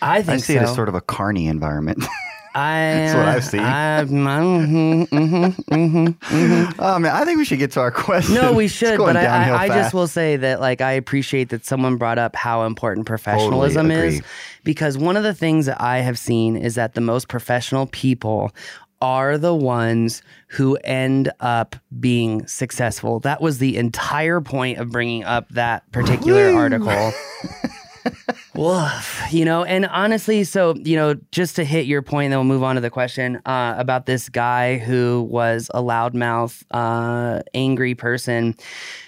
I 0.02 0.22
think 0.22 0.34
I 0.34 0.36
see 0.38 0.54
so. 0.54 0.60
it 0.60 0.62
as 0.64 0.74
sort 0.74 0.88
of 0.88 0.94
a 0.94 1.00
carny 1.00 1.46
environment. 1.46 2.04
I, 2.54 2.80
That's 2.94 3.14
what 3.14 3.28
I've 3.28 3.44
seen. 3.44 3.60
I, 3.60 4.04
mhm, 4.04 5.08
mhm, 5.08 5.54
mhm, 5.56 6.18
mhm. 6.18 6.74
oh, 6.78 6.98
man, 6.98 7.16
I 7.16 7.24
think 7.24 7.38
we 7.38 7.46
should 7.46 7.58
get 7.58 7.72
to 7.72 7.80
our 7.80 7.90
question. 7.90 8.34
No, 8.34 8.52
we 8.52 8.68
should, 8.68 8.98
but 8.98 9.16
I, 9.16 9.24
I, 9.24 9.62
I 9.62 9.68
just 9.68 9.94
will 9.94 10.06
say 10.06 10.36
that 10.36 10.60
like 10.60 10.82
I 10.82 10.92
appreciate 10.92 11.48
that 11.48 11.64
someone 11.64 11.96
brought 11.96 12.18
up 12.18 12.36
how 12.36 12.64
important 12.64 13.06
professionalism 13.06 13.90
is 13.90 14.20
because 14.64 14.98
one 14.98 15.16
of 15.16 15.22
the 15.22 15.32
things 15.32 15.64
that 15.64 15.80
I 15.80 15.98
have 15.98 16.18
seen 16.18 16.56
is 16.56 16.74
that 16.74 16.92
the 16.92 17.00
most 17.00 17.28
professional 17.28 17.86
people 17.86 18.52
are 19.00 19.36
the 19.36 19.54
ones 19.54 20.22
who 20.48 20.76
end 20.84 21.32
up 21.40 21.74
being 21.98 22.46
successful. 22.46 23.18
That 23.20 23.40
was 23.40 23.58
the 23.58 23.76
entire 23.76 24.40
point 24.40 24.78
of 24.78 24.90
bringing 24.90 25.24
up 25.24 25.48
that 25.50 25.90
particular 25.90 26.52
article. 26.52 27.12
Woof, 28.54 29.11
you 29.32 29.44
know, 29.44 29.64
and 29.64 29.86
honestly, 29.86 30.44
so 30.44 30.74
you 30.76 30.96
know, 30.96 31.14
just 31.30 31.56
to 31.56 31.64
hit 31.64 31.86
your 31.86 32.02
point, 32.02 32.30
then 32.30 32.38
we'll 32.38 32.44
move 32.44 32.62
on 32.62 32.74
to 32.74 32.80
the 32.80 32.90
question 32.90 33.40
uh, 33.46 33.74
about 33.76 34.06
this 34.06 34.28
guy 34.28 34.78
who 34.78 35.26
was 35.30 35.70
a 35.74 35.82
loudmouth, 35.82 36.62
uh, 36.70 37.42
angry 37.54 37.94
person. 37.94 38.54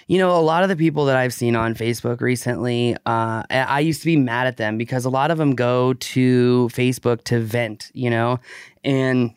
You 0.07 0.17
know, 0.17 0.35
a 0.35 0.41
lot 0.41 0.63
of 0.63 0.69
the 0.69 0.75
people 0.75 1.05
that 1.05 1.17
I've 1.17 1.33
seen 1.33 1.55
on 1.55 1.75
Facebook 1.75 2.21
recently, 2.21 2.95
uh, 3.05 3.43
I 3.49 3.65
I 3.67 3.79
used 3.79 4.01
to 4.01 4.05
be 4.05 4.17
mad 4.17 4.47
at 4.47 4.57
them 4.57 4.77
because 4.77 5.05
a 5.05 5.09
lot 5.09 5.31
of 5.31 5.37
them 5.37 5.55
go 5.55 5.93
to 5.93 6.69
Facebook 6.73 7.23
to 7.25 7.39
vent, 7.39 7.91
you 7.93 8.09
know, 8.09 8.39
and 8.83 9.33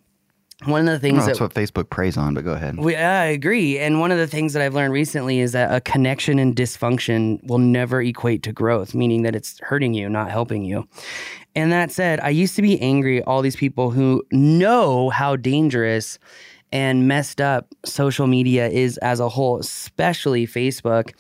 one 0.64 0.88
of 0.88 0.92
the 0.92 0.98
things 0.98 1.24
that's 1.24 1.38
that 1.38 1.44
what 1.44 1.54
Facebook 1.54 1.88
preys 1.88 2.16
on, 2.16 2.34
but 2.34 2.44
go 2.44 2.52
ahead. 2.52 2.78
we, 2.78 2.96
I 2.96 3.26
agree. 3.26 3.78
And 3.78 4.00
one 4.00 4.10
of 4.10 4.18
the 4.18 4.26
things 4.26 4.52
that 4.54 4.62
I've 4.62 4.74
learned 4.74 4.92
recently 4.92 5.38
is 5.38 5.52
that 5.52 5.72
a 5.72 5.80
connection 5.80 6.40
and 6.40 6.54
dysfunction 6.54 7.42
will 7.46 7.58
never 7.58 8.02
equate 8.02 8.42
to 8.42 8.52
growth, 8.52 8.92
meaning 8.92 9.22
that 9.22 9.36
it's 9.36 9.60
hurting 9.60 9.94
you, 9.94 10.08
not 10.08 10.30
helping 10.30 10.64
you. 10.64 10.88
And 11.54 11.70
that 11.72 11.92
said, 11.92 12.18
I 12.20 12.30
used 12.30 12.56
to 12.56 12.62
be 12.62 12.80
angry 12.80 13.18
at 13.18 13.28
all 13.28 13.40
these 13.40 13.56
people 13.56 13.92
who 13.92 14.24
know 14.32 15.10
how 15.10 15.36
dangerous 15.36 16.18
and 16.72 17.08
messed 17.08 17.40
up 17.40 17.66
social 17.84 18.26
media 18.26 18.68
is 18.68 18.98
as 18.98 19.20
a 19.20 19.28
whole, 19.28 19.58
especially 19.58 20.46
Facebook. 20.46 21.12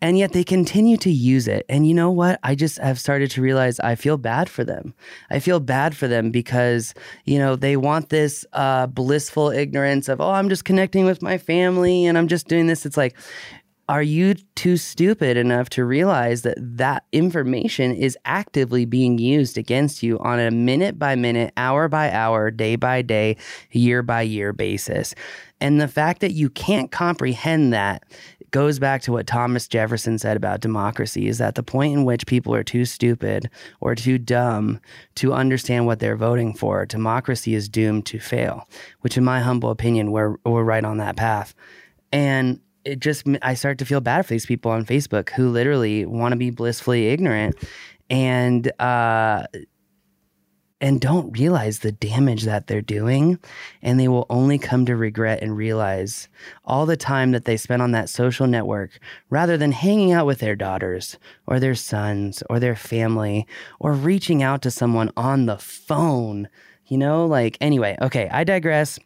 And 0.00 0.16
yet 0.18 0.32
they 0.32 0.44
continue 0.44 0.96
to 0.98 1.10
use 1.10 1.48
it. 1.48 1.66
And 1.68 1.86
you 1.86 1.94
know 1.94 2.10
what? 2.10 2.38
I 2.42 2.54
just 2.54 2.78
have 2.78 3.00
started 3.00 3.30
to 3.32 3.42
realize 3.42 3.80
I 3.80 3.94
feel 3.94 4.16
bad 4.16 4.48
for 4.48 4.64
them. 4.64 4.94
I 5.30 5.40
feel 5.40 5.60
bad 5.60 5.96
for 5.96 6.06
them 6.06 6.30
because, 6.30 6.94
you 7.24 7.38
know, 7.38 7.56
they 7.56 7.76
want 7.76 8.10
this 8.10 8.44
uh, 8.52 8.86
blissful 8.86 9.50
ignorance 9.50 10.08
of, 10.08 10.20
oh, 10.20 10.30
I'm 10.30 10.48
just 10.48 10.64
connecting 10.64 11.04
with 11.04 11.22
my 11.22 11.38
family 11.38 12.06
and 12.06 12.16
I'm 12.16 12.28
just 12.28 12.46
doing 12.46 12.66
this. 12.66 12.86
It's 12.86 12.96
like, 12.96 13.16
are 13.88 14.02
you 14.02 14.34
too 14.54 14.76
stupid 14.76 15.36
enough 15.36 15.68
to 15.70 15.84
realize 15.84 16.42
that 16.42 16.56
that 16.58 17.04
information 17.12 17.94
is 17.94 18.16
actively 18.24 18.84
being 18.86 19.18
used 19.18 19.58
against 19.58 20.02
you 20.02 20.18
on 20.20 20.40
a 20.40 20.50
minute 20.50 20.98
by 20.98 21.14
minute, 21.14 21.52
hour 21.56 21.88
by 21.88 22.10
hour, 22.10 22.50
day 22.50 22.76
by 22.76 23.02
day, 23.02 23.36
year 23.72 24.02
by 24.02 24.22
year 24.22 24.52
basis? 24.52 25.14
And 25.60 25.80
the 25.80 25.88
fact 25.88 26.20
that 26.20 26.32
you 26.32 26.48
can't 26.48 26.90
comprehend 26.90 27.72
that 27.72 28.04
goes 28.50 28.78
back 28.78 29.02
to 29.02 29.12
what 29.12 29.26
Thomas 29.26 29.66
Jefferson 29.66 30.16
said 30.16 30.36
about 30.36 30.60
democracy 30.60 31.26
is 31.26 31.38
that 31.38 31.56
the 31.56 31.62
point 31.62 31.92
in 31.92 32.04
which 32.04 32.26
people 32.26 32.54
are 32.54 32.62
too 32.62 32.84
stupid 32.84 33.50
or 33.80 33.96
too 33.96 34.16
dumb 34.16 34.80
to 35.16 35.32
understand 35.34 35.86
what 35.86 35.98
they're 35.98 36.16
voting 36.16 36.54
for, 36.54 36.86
democracy 36.86 37.54
is 37.54 37.68
doomed 37.68 38.06
to 38.06 38.20
fail, 38.20 38.68
which, 39.00 39.18
in 39.18 39.24
my 39.24 39.40
humble 39.40 39.70
opinion, 39.70 40.12
we're, 40.12 40.36
we're 40.44 40.62
right 40.62 40.84
on 40.84 40.98
that 40.98 41.16
path. 41.16 41.52
And 42.12 42.60
it 42.84 43.00
just 43.00 43.26
I 43.42 43.54
start 43.54 43.78
to 43.78 43.84
feel 43.84 44.00
bad 44.00 44.26
for 44.26 44.34
these 44.34 44.46
people 44.46 44.70
on 44.70 44.84
Facebook 44.84 45.30
who 45.30 45.48
literally 45.50 46.04
want 46.06 46.32
to 46.32 46.36
be 46.36 46.50
blissfully 46.50 47.08
ignorant 47.08 47.56
and 48.10 48.70
uh 48.80 49.46
and 50.80 51.00
don't 51.00 51.32
realize 51.38 51.78
the 51.78 51.92
damage 51.92 52.42
that 52.42 52.66
they're 52.66 52.82
doing. 52.82 53.38
And 53.80 53.98
they 53.98 54.08
will 54.08 54.26
only 54.28 54.58
come 54.58 54.84
to 54.84 54.96
regret 54.96 55.42
and 55.42 55.56
realize 55.56 56.28
all 56.64 56.84
the 56.84 56.96
time 56.96 57.30
that 57.30 57.46
they 57.46 57.56
spent 57.56 57.80
on 57.80 57.92
that 57.92 58.10
social 58.10 58.46
network 58.46 58.98
rather 59.30 59.56
than 59.56 59.72
hanging 59.72 60.12
out 60.12 60.26
with 60.26 60.40
their 60.40 60.56
daughters 60.56 61.16
or 61.46 61.58
their 61.58 61.74
sons 61.74 62.42
or 62.50 62.60
their 62.60 62.76
family 62.76 63.46
or 63.80 63.94
reaching 63.94 64.42
out 64.42 64.60
to 64.62 64.70
someone 64.70 65.10
on 65.16 65.46
the 65.46 65.58
phone 65.58 66.48
you 66.86 66.98
know? 66.98 67.26
Like 67.26 67.56
anyway 67.60 67.96
okay 68.02 68.28
i 68.30 68.44
digress 68.44 68.98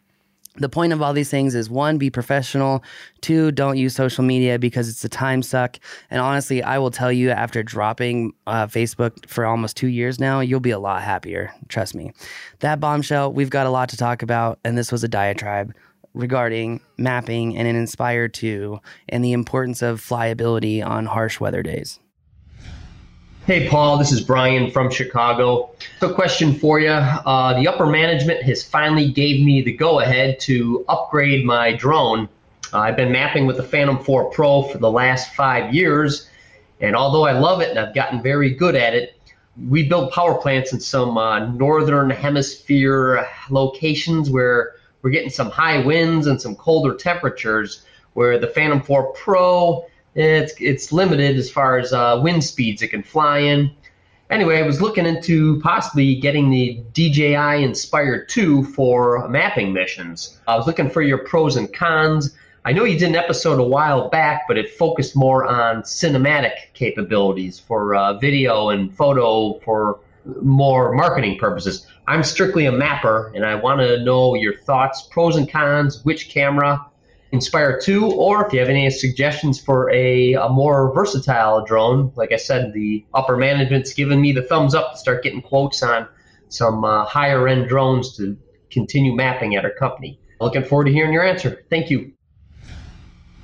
the 0.58 0.68
point 0.68 0.92
of 0.92 1.02
all 1.02 1.12
these 1.12 1.30
things 1.30 1.54
is 1.54 1.70
one, 1.70 1.98
be 1.98 2.10
professional. 2.10 2.82
Two, 3.20 3.50
don't 3.52 3.76
use 3.76 3.94
social 3.94 4.24
media 4.24 4.58
because 4.58 4.88
it's 4.88 5.04
a 5.04 5.08
time 5.08 5.42
suck. 5.42 5.78
And 6.10 6.20
honestly, 6.20 6.62
I 6.62 6.78
will 6.78 6.90
tell 6.90 7.12
you, 7.12 7.30
after 7.30 7.62
dropping 7.62 8.32
uh, 8.46 8.66
Facebook 8.66 9.28
for 9.28 9.46
almost 9.46 9.76
two 9.76 9.88
years 9.88 10.18
now, 10.18 10.40
you'll 10.40 10.60
be 10.60 10.70
a 10.70 10.78
lot 10.78 11.02
happier. 11.02 11.52
Trust 11.68 11.94
me. 11.94 12.12
That 12.60 12.80
bombshell, 12.80 13.32
we've 13.32 13.50
got 13.50 13.66
a 13.66 13.70
lot 13.70 13.88
to 13.90 13.96
talk 13.96 14.22
about, 14.22 14.58
and 14.64 14.76
this 14.76 14.92
was 14.92 15.04
a 15.04 15.08
diatribe 15.08 15.74
regarding 16.14 16.80
mapping 16.96 17.56
and 17.56 17.68
an 17.68 17.76
Inspire 17.76 18.28
2 18.28 18.80
and 19.08 19.24
the 19.24 19.32
importance 19.32 19.82
of 19.82 20.00
flyability 20.00 20.84
on 20.84 21.06
harsh 21.06 21.38
weather 21.40 21.62
days. 21.62 22.00
Hey, 23.48 23.66
Paul, 23.66 23.96
this 23.96 24.12
is 24.12 24.20
Brian 24.20 24.70
from 24.70 24.90
Chicago. 24.90 25.70
So, 26.00 26.12
question 26.12 26.52
for 26.52 26.80
you. 26.80 26.90
Uh, 26.90 27.58
the 27.58 27.66
upper 27.66 27.86
management 27.86 28.42
has 28.42 28.62
finally 28.62 29.10
gave 29.10 29.42
me 29.42 29.62
the 29.62 29.72
go 29.72 30.00
ahead 30.00 30.38
to 30.40 30.84
upgrade 30.86 31.46
my 31.46 31.72
drone. 31.72 32.28
Uh, 32.74 32.80
I've 32.80 32.96
been 32.96 33.10
mapping 33.10 33.46
with 33.46 33.56
the 33.56 33.62
Phantom 33.62 34.04
4 34.04 34.30
Pro 34.32 34.64
for 34.64 34.76
the 34.76 34.90
last 34.90 35.34
five 35.34 35.72
years, 35.72 36.28
and 36.82 36.94
although 36.94 37.24
I 37.24 37.32
love 37.32 37.62
it 37.62 37.70
and 37.70 37.78
I've 37.78 37.94
gotten 37.94 38.22
very 38.22 38.50
good 38.50 38.74
at 38.74 38.92
it, 38.92 39.18
we 39.66 39.88
build 39.88 40.12
power 40.12 40.34
plants 40.34 40.74
in 40.74 40.80
some 40.80 41.16
uh, 41.16 41.46
northern 41.46 42.10
hemisphere 42.10 43.26
locations 43.48 44.28
where 44.28 44.74
we're 45.00 45.08
getting 45.08 45.30
some 45.30 45.48
high 45.48 45.82
winds 45.82 46.26
and 46.26 46.38
some 46.38 46.54
colder 46.54 46.94
temperatures. 46.94 47.82
Where 48.12 48.38
the 48.38 48.48
Phantom 48.48 48.82
4 48.82 49.14
Pro 49.14 49.86
it's 50.18 50.54
it's 50.60 50.92
limited 50.92 51.36
as 51.36 51.50
far 51.50 51.78
as 51.78 51.92
uh, 51.92 52.20
wind 52.22 52.42
speeds 52.42 52.82
it 52.82 52.88
can 52.88 53.02
fly 53.02 53.38
in. 53.38 53.70
Anyway, 54.30 54.58
I 54.58 54.62
was 54.62 54.82
looking 54.82 55.06
into 55.06 55.58
possibly 55.60 56.14
getting 56.16 56.50
the 56.50 56.82
DJI 56.92 57.64
Inspire 57.64 58.26
2 58.26 58.64
for 58.64 59.26
mapping 59.28 59.72
missions. 59.72 60.38
I 60.46 60.56
was 60.56 60.66
looking 60.66 60.90
for 60.90 61.00
your 61.00 61.18
pros 61.18 61.56
and 61.56 61.72
cons. 61.72 62.36
I 62.66 62.72
know 62.72 62.84
you 62.84 62.98
did 62.98 63.08
an 63.08 63.16
episode 63.16 63.58
a 63.58 63.62
while 63.62 64.10
back, 64.10 64.42
but 64.46 64.58
it 64.58 64.74
focused 64.74 65.16
more 65.16 65.46
on 65.46 65.82
cinematic 65.82 66.74
capabilities 66.74 67.58
for 67.58 67.94
uh, 67.94 68.18
video 68.18 68.68
and 68.68 68.94
photo 68.94 69.58
for 69.60 70.00
more 70.42 70.92
marketing 70.92 71.38
purposes. 71.38 71.86
I'm 72.06 72.22
strictly 72.22 72.66
a 72.66 72.72
mapper 72.72 73.32
and 73.34 73.46
I 73.46 73.54
want 73.54 73.80
to 73.80 74.02
know 74.02 74.34
your 74.34 74.58
thoughts, 74.58 75.02
pros 75.10 75.36
and 75.36 75.50
cons, 75.50 76.04
which 76.04 76.28
camera, 76.28 76.84
Inspire 77.30 77.78
2, 77.78 78.10
or 78.12 78.46
if 78.46 78.52
you 78.52 78.58
have 78.58 78.70
any 78.70 78.88
suggestions 78.88 79.60
for 79.60 79.90
a, 79.90 80.32
a 80.32 80.48
more 80.48 80.94
versatile 80.94 81.62
drone. 81.64 82.10
Like 82.16 82.32
I 82.32 82.36
said, 82.36 82.72
the 82.72 83.04
upper 83.12 83.36
management's 83.36 83.92
given 83.92 84.20
me 84.20 84.32
the 84.32 84.42
thumbs 84.42 84.74
up 84.74 84.92
to 84.92 84.98
start 84.98 85.22
getting 85.22 85.42
quotes 85.42 85.82
on 85.82 86.08
some 86.48 86.84
uh, 86.84 87.04
higher 87.04 87.46
end 87.46 87.68
drones 87.68 88.16
to 88.16 88.36
continue 88.70 89.14
mapping 89.14 89.56
at 89.56 89.64
our 89.64 89.72
company. 89.72 90.18
Looking 90.40 90.64
forward 90.64 90.84
to 90.84 90.92
hearing 90.92 91.12
your 91.12 91.24
answer. 91.24 91.64
Thank 91.68 91.90
you. 91.90 92.12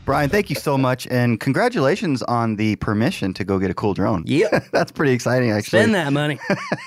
Brian, 0.04 0.28
thank 0.28 0.50
you 0.50 0.56
so 0.56 0.76
much, 0.76 1.06
and 1.06 1.40
congratulations 1.40 2.22
on 2.24 2.56
the 2.56 2.76
permission 2.76 3.32
to 3.32 3.42
go 3.42 3.58
get 3.58 3.70
a 3.70 3.74
cool 3.74 3.94
drone. 3.94 4.22
Yeah, 4.26 4.60
that's 4.72 4.92
pretty 4.92 5.12
exciting. 5.12 5.50
Actually, 5.50 5.80
spend 5.80 5.94
that 5.94 6.12
money. 6.12 6.38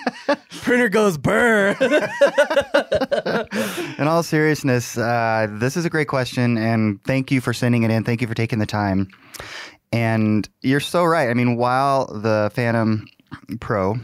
Printer 0.62 0.88
goes 0.88 1.18
burr. 1.18 1.76
in 3.98 4.08
all 4.08 4.22
seriousness, 4.22 5.00
uh, 5.00 5.48
this 5.50 5.76
is 5.76 5.84
a 5.84 5.90
great 5.90 6.08
question, 6.08 6.60
and 6.60 7.04
thank 7.06 7.32
you 7.32 7.42
for 7.42 7.54
sending 7.54 7.82
it 7.82 7.90
in. 7.90 8.04
Thank 8.04 8.22
you 8.22 8.28
for 8.28 8.36
taking 8.36 8.60
the 8.60 8.68
time. 8.68 9.08
And 9.92 10.48
you're 10.62 10.80
so 10.80 11.04
right. 11.04 11.30
I 11.30 11.34
mean, 11.34 11.56
while 11.56 12.06
the 12.06 12.52
Phantom 12.54 13.08
Pro, 13.60 13.96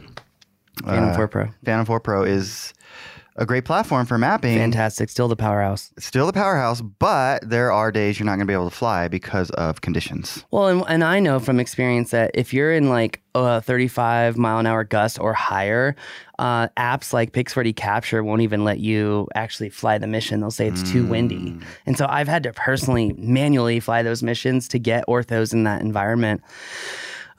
Phantom 0.84 1.10
uh, 1.10 1.16
4 1.16 1.28
Pro, 1.28 1.50
Phantom 1.64 1.86
4 1.86 2.00
Pro 2.00 2.24
is 2.24 2.74
a 3.36 3.46
great 3.46 3.66
platform 3.66 4.06
for 4.06 4.18
mapping. 4.18 4.58
Fantastic. 4.58 5.10
Still 5.10 5.28
the 5.28 5.36
powerhouse. 5.36 5.92
Still 5.98 6.28
the 6.28 6.34
powerhouse, 6.34 6.82
but 6.82 7.48
there 7.48 7.72
are 7.72 7.92
days 7.92 8.20
you're 8.20 8.26
not 8.26 8.34
going 8.34 8.42
to 8.42 8.46
be 8.46 8.54
able 8.54 8.70
to 8.70 8.76
fly 8.76 9.08
because 9.08 9.50
of 9.52 9.82
conditions. 9.82 10.46
Well, 10.52 10.68
and, 10.68 10.84
and 10.88 11.04
I 11.04 11.20
know 11.20 11.40
from 11.40 11.60
experience 11.60 12.12
that 12.12 12.32
if 12.34 12.54
you're 12.54 12.72
in 12.72 12.90
like 12.90 13.22
a 13.36 13.62
35 13.62 14.38
mile 14.38 14.60
an 14.60 14.68
hour 14.68 14.84
gust 14.84 15.20
or 15.20 15.34
higher, 15.34 15.96
uh, 16.38 16.68
apps 16.78 17.14
like 17.14 17.32
Pix4D 17.32 17.76
Capture 17.76 18.24
won't 18.24 18.42
even 18.42 18.64
let 18.64 18.80
you 18.80 19.28
actually 19.36 19.70
fly 19.70 19.98
the 19.98 20.08
mission. 20.08 20.40
They'll 20.40 20.52
say 20.52 20.68
it's 20.68 20.84
mm. 20.84 20.92
too 20.92 21.06
windy. 21.06 21.52
Hmm. 21.52 21.64
And 21.86 21.98
so 21.98 22.06
I've 22.10 22.28
had 22.28 22.44
to 22.44 22.54
personally 22.54 23.14
manually 23.18 23.80
fly 23.80 24.04
those 24.04 24.22
missions 24.22 24.68
to 24.70 24.80
get 24.80 25.06
orthos 25.08 25.54
in 25.54 25.64
that 25.64 25.82
environment. 25.82 26.42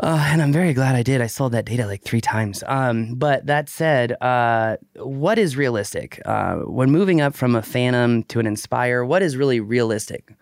Uh, 0.00 0.28
and 0.30 0.42
I'm 0.42 0.52
very 0.52 0.72
glad 0.72 0.94
I 0.94 1.02
did. 1.02 1.20
I 1.20 1.26
sold 1.26 1.52
that 1.52 1.64
data 1.64 1.86
like 1.86 2.02
three 2.02 2.20
times. 2.20 2.64
Um, 2.66 3.14
but 3.14 3.46
that 3.46 3.68
said, 3.68 4.20
uh, 4.20 4.76
what 4.96 5.38
is 5.38 5.56
realistic? 5.56 6.20
Uh, 6.24 6.56
when 6.56 6.90
moving 6.90 7.20
up 7.20 7.34
from 7.34 7.54
a 7.54 7.62
Phantom 7.62 8.22
to 8.24 8.40
an 8.40 8.46
Inspire, 8.46 9.04
what 9.04 9.22
is 9.22 9.36
really 9.36 9.60
realistic? 9.60 10.32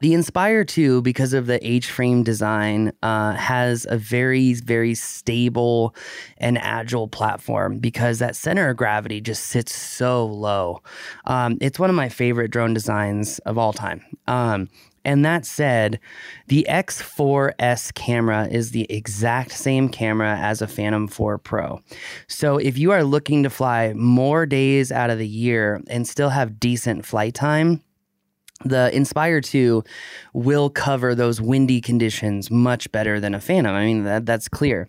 The 0.00 0.14
Inspire 0.14 0.64
2, 0.64 1.02
because 1.02 1.34
of 1.34 1.46
the 1.46 1.64
H 1.66 1.90
frame 1.90 2.22
design, 2.22 2.92
uh, 3.02 3.34
has 3.34 3.86
a 3.90 3.98
very, 3.98 4.54
very 4.54 4.94
stable 4.94 5.94
and 6.38 6.56
agile 6.56 7.06
platform 7.06 7.78
because 7.78 8.18
that 8.18 8.34
center 8.34 8.70
of 8.70 8.78
gravity 8.78 9.20
just 9.20 9.44
sits 9.44 9.74
so 9.74 10.24
low. 10.24 10.82
Um, 11.26 11.58
it's 11.60 11.78
one 11.78 11.90
of 11.90 11.96
my 11.96 12.08
favorite 12.08 12.50
drone 12.50 12.72
designs 12.72 13.40
of 13.40 13.58
all 13.58 13.74
time. 13.74 14.02
Um, 14.26 14.70
and 15.04 15.24
that 15.24 15.46
said, 15.46 15.98
the 16.48 16.66
X4S 16.68 17.94
camera 17.94 18.48
is 18.50 18.70
the 18.70 18.86
exact 18.90 19.52
same 19.52 19.88
camera 19.88 20.36
as 20.36 20.60
a 20.60 20.66
Phantom 20.66 21.08
4 21.08 21.38
Pro. 21.38 21.80
So 22.28 22.58
if 22.58 22.76
you 22.76 22.90
are 22.92 23.02
looking 23.02 23.42
to 23.42 23.50
fly 23.50 23.94
more 23.94 24.44
days 24.46 24.92
out 24.92 25.10
of 25.10 25.18
the 25.18 25.28
year 25.28 25.80
and 25.88 26.06
still 26.06 26.30
have 26.30 26.60
decent 26.60 27.06
flight 27.06 27.34
time, 27.34 27.82
the 28.64 28.94
Inspire 28.94 29.40
2 29.40 29.82
will 30.34 30.68
cover 30.68 31.14
those 31.14 31.40
windy 31.40 31.80
conditions 31.80 32.50
much 32.50 32.92
better 32.92 33.18
than 33.18 33.34
a 33.34 33.40
Phantom. 33.40 33.74
I 33.74 33.86
mean, 33.86 34.04
that, 34.04 34.26
that's 34.26 34.48
clear. 34.48 34.88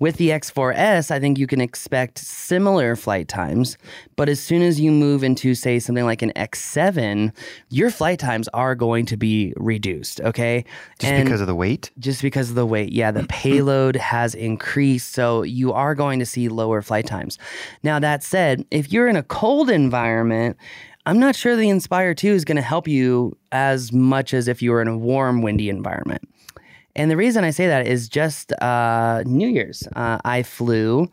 With 0.00 0.16
the 0.16 0.28
X4S, 0.28 1.10
I 1.10 1.18
think 1.18 1.38
you 1.38 1.48
can 1.48 1.60
expect 1.60 2.18
similar 2.18 2.94
flight 2.94 3.26
times, 3.26 3.76
but 4.14 4.28
as 4.28 4.38
soon 4.38 4.62
as 4.62 4.80
you 4.80 4.92
move 4.92 5.24
into, 5.24 5.54
say, 5.54 5.80
something 5.80 6.04
like 6.04 6.22
an 6.22 6.32
X7, 6.36 7.34
your 7.70 7.90
flight 7.90 8.20
times 8.20 8.46
are 8.54 8.76
going 8.76 9.06
to 9.06 9.16
be 9.16 9.52
reduced, 9.56 10.20
okay? 10.20 10.64
Just 11.00 11.12
and 11.12 11.24
because 11.24 11.40
of 11.40 11.48
the 11.48 11.54
weight? 11.54 11.90
Just 11.98 12.22
because 12.22 12.48
of 12.50 12.54
the 12.54 12.66
weight, 12.66 12.92
yeah. 12.92 13.10
The 13.10 13.24
payload 13.28 13.96
has 13.96 14.36
increased, 14.36 15.12
so 15.12 15.42
you 15.42 15.72
are 15.72 15.96
going 15.96 16.20
to 16.20 16.26
see 16.26 16.48
lower 16.48 16.80
flight 16.80 17.06
times. 17.06 17.36
Now, 17.82 17.98
that 17.98 18.22
said, 18.22 18.64
if 18.70 18.92
you're 18.92 19.08
in 19.08 19.16
a 19.16 19.24
cold 19.24 19.68
environment, 19.68 20.56
I'm 21.06 21.18
not 21.18 21.34
sure 21.34 21.56
the 21.56 21.70
Inspire 21.70 22.14
2 22.14 22.28
is 22.28 22.44
going 22.44 22.56
to 22.56 22.62
help 22.62 22.86
you 22.86 23.36
as 23.50 23.92
much 23.92 24.32
as 24.32 24.46
if 24.46 24.62
you 24.62 24.70
were 24.70 24.82
in 24.82 24.88
a 24.88 24.96
warm, 24.96 25.42
windy 25.42 25.70
environment. 25.70 26.22
And 26.98 27.12
the 27.12 27.16
reason 27.16 27.44
I 27.44 27.50
say 27.50 27.68
that 27.68 27.86
is 27.86 28.08
just 28.08 28.52
uh, 28.60 29.22
New 29.24 29.48
Year's. 29.48 29.86
Uh, 29.94 30.18
I 30.24 30.42
flew 30.42 31.08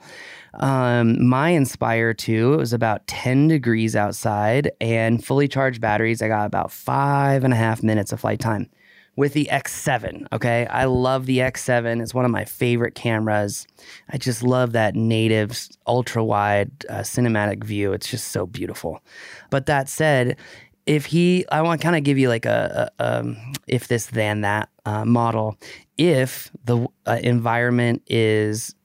um, 0.56 1.28
my 1.28 1.50
Inspire 1.50 2.12
2. 2.12 2.54
It 2.54 2.58
was 2.58 2.74
about 2.74 3.06
10 3.06 3.50
degrees 3.50 3.96
outside 3.96 4.72
and 4.82 5.24
fully 5.24 5.48
charged 5.48 5.80
batteries. 5.82 6.24
I 6.24 6.28
got 6.28 6.48
about 6.48 6.72
five 6.72 7.44
and 7.44 7.54
a 7.54 7.56
half 7.58 7.84
minutes 7.84 8.12
of 8.12 8.20
flight 8.20 8.40
time 8.40 8.68
with 9.16 9.34
the 9.34 9.48
X7. 9.52 10.26
Okay. 10.34 10.66
I 10.68 10.86
love 10.86 11.26
the 11.26 11.38
X7. 11.38 12.02
It's 12.02 12.14
one 12.14 12.26
of 12.26 12.32
my 12.32 12.46
favorite 12.46 12.96
cameras. 12.96 13.68
I 14.10 14.18
just 14.18 14.44
love 14.44 14.74
that 14.74 14.96
native 14.96 15.70
ultra 15.88 16.24
wide 16.24 16.72
uh, 16.90 17.00
cinematic 17.00 17.64
view. 17.64 17.94
It's 17.94 18.10
just 18.10 18.30
so 18.32 18.46
beautiful. 18.46 19.02
But 19.50 19.68
that 19.68 19.88
said, 19.88 20.38
if 20.86 21.06
he, 21.06 21.46
I 21.52 21.62
want 21.62 21.82
to 21.82 21.86
kind 21.86 21.96
of 21.96 22.04
give 22.04 22.18
you 22.18 22.30
like 22.30 22.46
a, 22.46 22.92
a 23.00 23.20
um, 23.20 23.38
if 23.68 23.88
this 23.88 24.08
then 24.08 24.42
that 24.42 24.70
uh, 24.86 25.06
model. 25.06 25.58
If 25.98 26.52
the 26.66 26.88
uh, 27.06 27.20
environment 27.24 28.04
is 28.08 28.76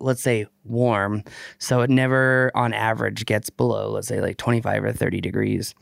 let's 0.00 0.22
say 0.22 0.46
warm, 0.64 1.22
so 1.58 1.82
it 1.82 1.90
never 1.90 2.50
on 2.54 2.72
average 2.72 3.26
gets 3.26 3.50
below 3.50 3.90
let's 3.90 4.08
say 4.08 4.20
like 4.20 4.36
25 4.38 4.84
or 4.84 4.92
30 4.92 5.20
degrees 5.20 5.74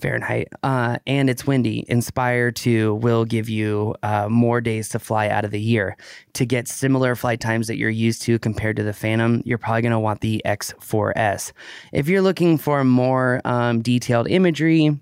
Fahrenheit, 0.00 0.48
uh, 0.62 0.98
and 1.06 1.30
it's 1.30 1.46
windy. 1.46 1.84
Inspire 1.88 2.50
2 2.50 2.94
will 2.96 3.24
give 3.24 3.48
you 3.48 3.94
uh, 4.02 4.28
more 4.28 4.60
days 4.60 4.88
to 4.90 4.98
fly 4.98 5.28
out 5.28 5.44
of 5.44 5.50
the 5.50 5.60
year. 5.60 5.96
To 6.34 6.46
get 6.46 6.68
similar 6.68 7.14
flight 7.14 7.40
times 7.40 7.66
that 7.66 7.76
you're 7.76 7.90
used 7.90 8.22
to 8.22 8.38
compared 8.38 8.76
to 8.76 8.82
the 8.82 8.92
Phantom, 8.92 9.42
you're 9.44 9.58
probably 9.58 9.82
going 9.82 9.92
to 9.92 9.98
want 9.98 10.20
the 10.20 10.42
X4S. 10.44 11.52
If 11.92 12.08
you're 12.08 12.22
looking 12.22 12.58
for 12.58 12.84
more 12.84 13.40
um, 13.44 13.82
detailed 13.82 14.28
imagery, 14.28 14.98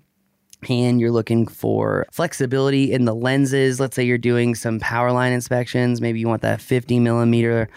and 0.67 0.99
you're 0.99 1.11
looking 1.11 1.47
for 1.47 2.05
flexibility 2.11 2.91
in 2.91 3.05
the 3.05 3.15
lenses. 3.15 3.79
Let's 3.79 3.95
say 3.95 4.03
you're 4.03 4.17
doing 4.17 4.55
some 4.55 4.79
power 4.79 5.11
line 5.11 5.31
inspections. 5.31 6.01
Maybe 6.01 6.19
you 6.19 6.27
want 6.27 6.41
that 6.41 6.59
50 6.59 6.99
millimeter 6.99 7.69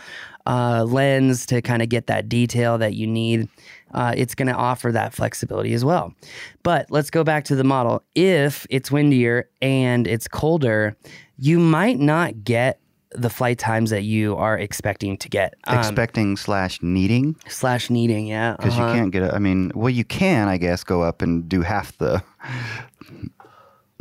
uh, 0.47 0.85
lens 0.85 1.47
to 1.47 1.63
kind 1.63 1.83
of 1.83 1.89
get 1.89 2.07
that 2.07 2.29
detail 2.29 2.79
that 2.79 2.95
you 2.95 3.07
need. 3.07 3.49
Uh, 3.93 4.15
it's 4.17 4.35
going 4.35 4.49
to 4.49 4.55
offer 4.55 4.91
that 4.93 5.13
flexibility 5.13 5.75
as 5.75 5.85
well. 5.85 6.15
But 6.63 6.91
let's 6.91 7.11
go 7.11 7.25
back 7.25 7.45
to 7.45 7.57
the 7.57 7.65
model. 7.65 8.03
If 8.15 8.67
it's 8.71 8.91
windier 8.91 9.49
and 9.61 10.07
it's 10.07 10.29
colder, 10.29 10.97
you 11.39 11.59
might 11.59 11.99
not 11.99 12.43
get 12.45 12.81
the 13.15 13.29
flight 13.29 13.59
times 13.59 13.91
that 13.91 14.05
you 14.05 14.37
are 14.37 14.59
expecting 14.59 15.17
to 15.19 15.29
get. 15.29 15.55
Um, 15.67 15.79
expecting 15.79 16.37
slash 16.37 16.81
needing 16.83 17.37
slash 17.49 17.91
needing, 17.91 18.27
yeah. 18.27 18.57
Because 18.57 18.75
uh-huh. 18.75 18.89
you 18.89 18.95
can't 18.95 19.13
get. 19.13 19.23
A, 19.23 19.35
I 19.35 19.39
mean, 19.39 19.71
well, 19.75 19.91
you 19.91 20.05
can, 20.05 20.49
I 20.49 20.57
guess, 20.57 20.85
go 20.85 21.03
up 21.03 21.23
and 21.23 21.49
do 21.49 21.61
half 21.63 21.97
the 21.99 22.23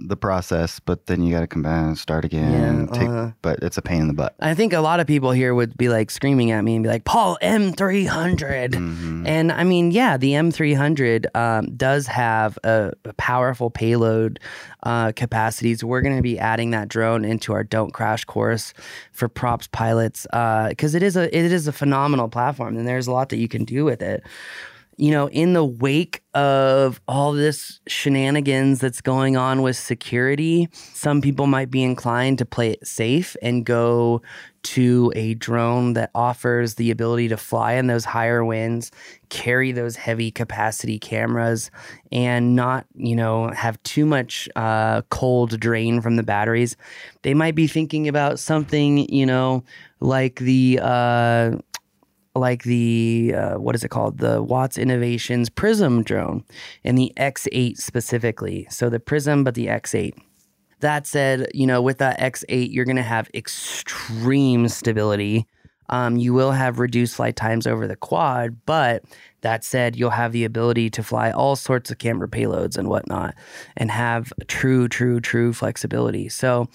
the 0.08 0.18
process, 0.18 0.80
but 0.80 1.06
then 1.08 1.22
you 1.22 1.34
got 1.34 1.42
to 1.42 1.48
come 1.48 1.62
back 1.62 1.86
and 1.86 1.98
start 1.98 2.26
again. 2.26 2.88
Yeah, 2.92 3.00
take, 3.00 3.10
uh, 3.10 3.32
but 3.42 3.60
it's 3.62 3.78
a 3.78 3.82
pain 3.82 4.02
in 4.02 4.08
the 4.08 4.14
butt. 4.14 4.36
I 4.40 4.54
think 4.54 4.74
a 4.74 4.80
lot 4.80 5.00
of 5.00 5.08
people 5.08 5.32
here 5.32 5.54
would 5.54 5.78
be 5.78 5.90
like 5.90 6.12
screaming 6.12 6.52
at 6.52 6.64
me 6.64 6.76
and 6.76 6.84
be 6.84 6.90
like, 6.90 7.06
Paul, 7.06 7.38
M300. 7.42 8.72
Mm-hmm. 8.72 9.28
And 9.28 9.52
I 9.52 9.64
mean, 9.64 9.92
yeah, 9.92 10.18
the 10.18 10.34
M300 10.34 11.36
um, 11.36 11.76
does 11.76 12.08
have 12.08 12.58
a, 12.64 12.92
a 13.06 13.14
powerful 13.14 13.70
payload 13.70 14.40
uh, 14.84 15.12
capacities. 15.16 15.84
We're 15.84 16.02
going 16.02 16.16
to 16.16 16.24
be 16.24 16.40
adding 16.40 16.72
that 16.72 16.88
drone 16.88 17.24
into 17.26 17.54
our 17.54 17.64
Don't 17.64 17.94
Crash 17.94 18.26
course 18.26 18.74
for 19.12 19.28
props 19.28 19.68
pilots 19.68 20.24
because 20.32 20.96
uh, 20.96 20.98
it 20.98 21.04
is 21.04 21.16
a 21.16 21.36
it 21.36 21.52
is 21.52 21.68
a 21.68 21.72
phenomenal 21.72 22.28
platform 22.28 22.78
and 22.78 22.88
there's 22.88 23.08
a 23.08 23.12
lot 23.12 23.30
that 23.30 23.38
you 23.38 23.48
can 23.48 23.66
do 23.66 23.86
with 23.86 24.02
it 24.02 24.24
you 24.98 25.12
know, 25.12 25.30
in 25.30 25.54
the 25.54 25.66
wake 25.66 26.22
of 26.34 27.02
all 27.08 27.34
this 27.34 27.80
shenanigans 27.88 28.80
that's 28.80 29.02
going 29.02 29.36
on 29.36 29.62
with 29.62 29.76
security, 29.76 30.70
some 30.74 31.22
people 31.22 31.48
might 31.48 31.72
be 31.72 31.84
inclined 31.84 32.38
to 32.38 32.46
play 32.46 32.72
it 32.72 32.86
safe 32.86 33.36
and 33.42 33.66
go 33.66 34.22
to 34.64 35.12
a 35.16 35.34
drone 35.36 35.94
that 35.94 36.12
offers 36.14 36.76
the 36.76 36.92
ability 36.92 37.28
to 37.30 37.38
fly 37.38 37.74
in 37.74 37.88
those 37.88 38.06
higher 38.06 38.46
winds, 38.46 38.92
carry 39.30 39.72
those 39.72 39.96
heavy 39.96 40.30
capacity 40.30 41.00
cameras, 41.00 41.72
and 42.12 42.56
not, 42.56 42.86
you 42.96 43.16
know, 43.16 43.50
have 43.50 43.82
too 43.84 44.06
much 44.06 44.48
uh, 44.56 45.02
cold 45.10 45.60
drain 45.60 46.00
from 46.02 46.16
the 46.16 46.24
batteries. 46.24 46.78
They 47.24 47.34
might 47.34 47.56
be 47.56 47.66
thinking 47.66 48.08
about 48.08 48.40
something, 48.40 49.12
you 49.12 49.26
know, 49.26 49.64
like 50.00 50.36
the 50.36 50.80
uh, 50.82 51.58
like 52.36 52.64
the 52.64 53.34
uh, 53.36 53.56
what 53.56 53.76
is 53.76 53.84
it 53.84 53.90
called? 53.90 54.20
The 54.20 54.42
watts 54.42 54.78
innovations 54.78 55.50
prism 55.50 56.04
drone 56.04 56.44
and 56.84 56.98
the 56.98 57.12
x8 57.18 57.78
specifically. 57.78 58.68
So 58.70 58.90
the 58.90 59.00
prism 59.00 59.44
but 59.44 59.56
the 59.56 59.68
x8 59.68 60.14
that 60.80 61.06
said 61.06 61.48
you 61.54 61.68
know 61.68 61.82
with 61.82 61.98
that 62.00 62.20
x8 62.20 62.72
you're 62.72 62.86
going 62.86 62.96
to 62.96 63.04
have 63.04 63.30
extreme 63.34 64.68
stability. 64.68 65.46
Um, 65.90 66.16
you 66.16 66.34
will 66.34 66.52
have 66.52 66.80
reduced 66.80 67.16
flight 67.16 67.36
times 67.36 67.68
over 67.68 67.86
the 67.86 67.98
quad, 67.98 68.66
but 68.66 69.04
that 69.42 69.64
said, 69.64 69.96
you'll 69.96 70.12
have 70.12 70.32
the 70.32 70.46
ability 70.46 70.90
to 70.92 71.04
fly 71.04 71.32
all 71.32 71.56
sorts 71.56 71.92
of 71.92 71.98
camera 71.98 72.28
payloads 72.28 72.78
and 72.78 72.88
whatnot 72.88 73.36
and 73.76 73.92
have 73.92 74.32
true, 74.48 74.88
true, 74.88 75.20
true 75.20 75.52
flexibility. 75.52 76.30
So, 76.30 76.70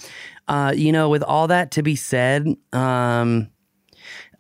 uh, 0.49 0.75
you 0.77 0.93
know, 0.93 1.09
with 1.09 1.23
all 1.23 1.47
that 1.49 1.71
to 1.73 1.83
be 1.83 1.97
said, 1.97 2.47
um, 2.73 3.49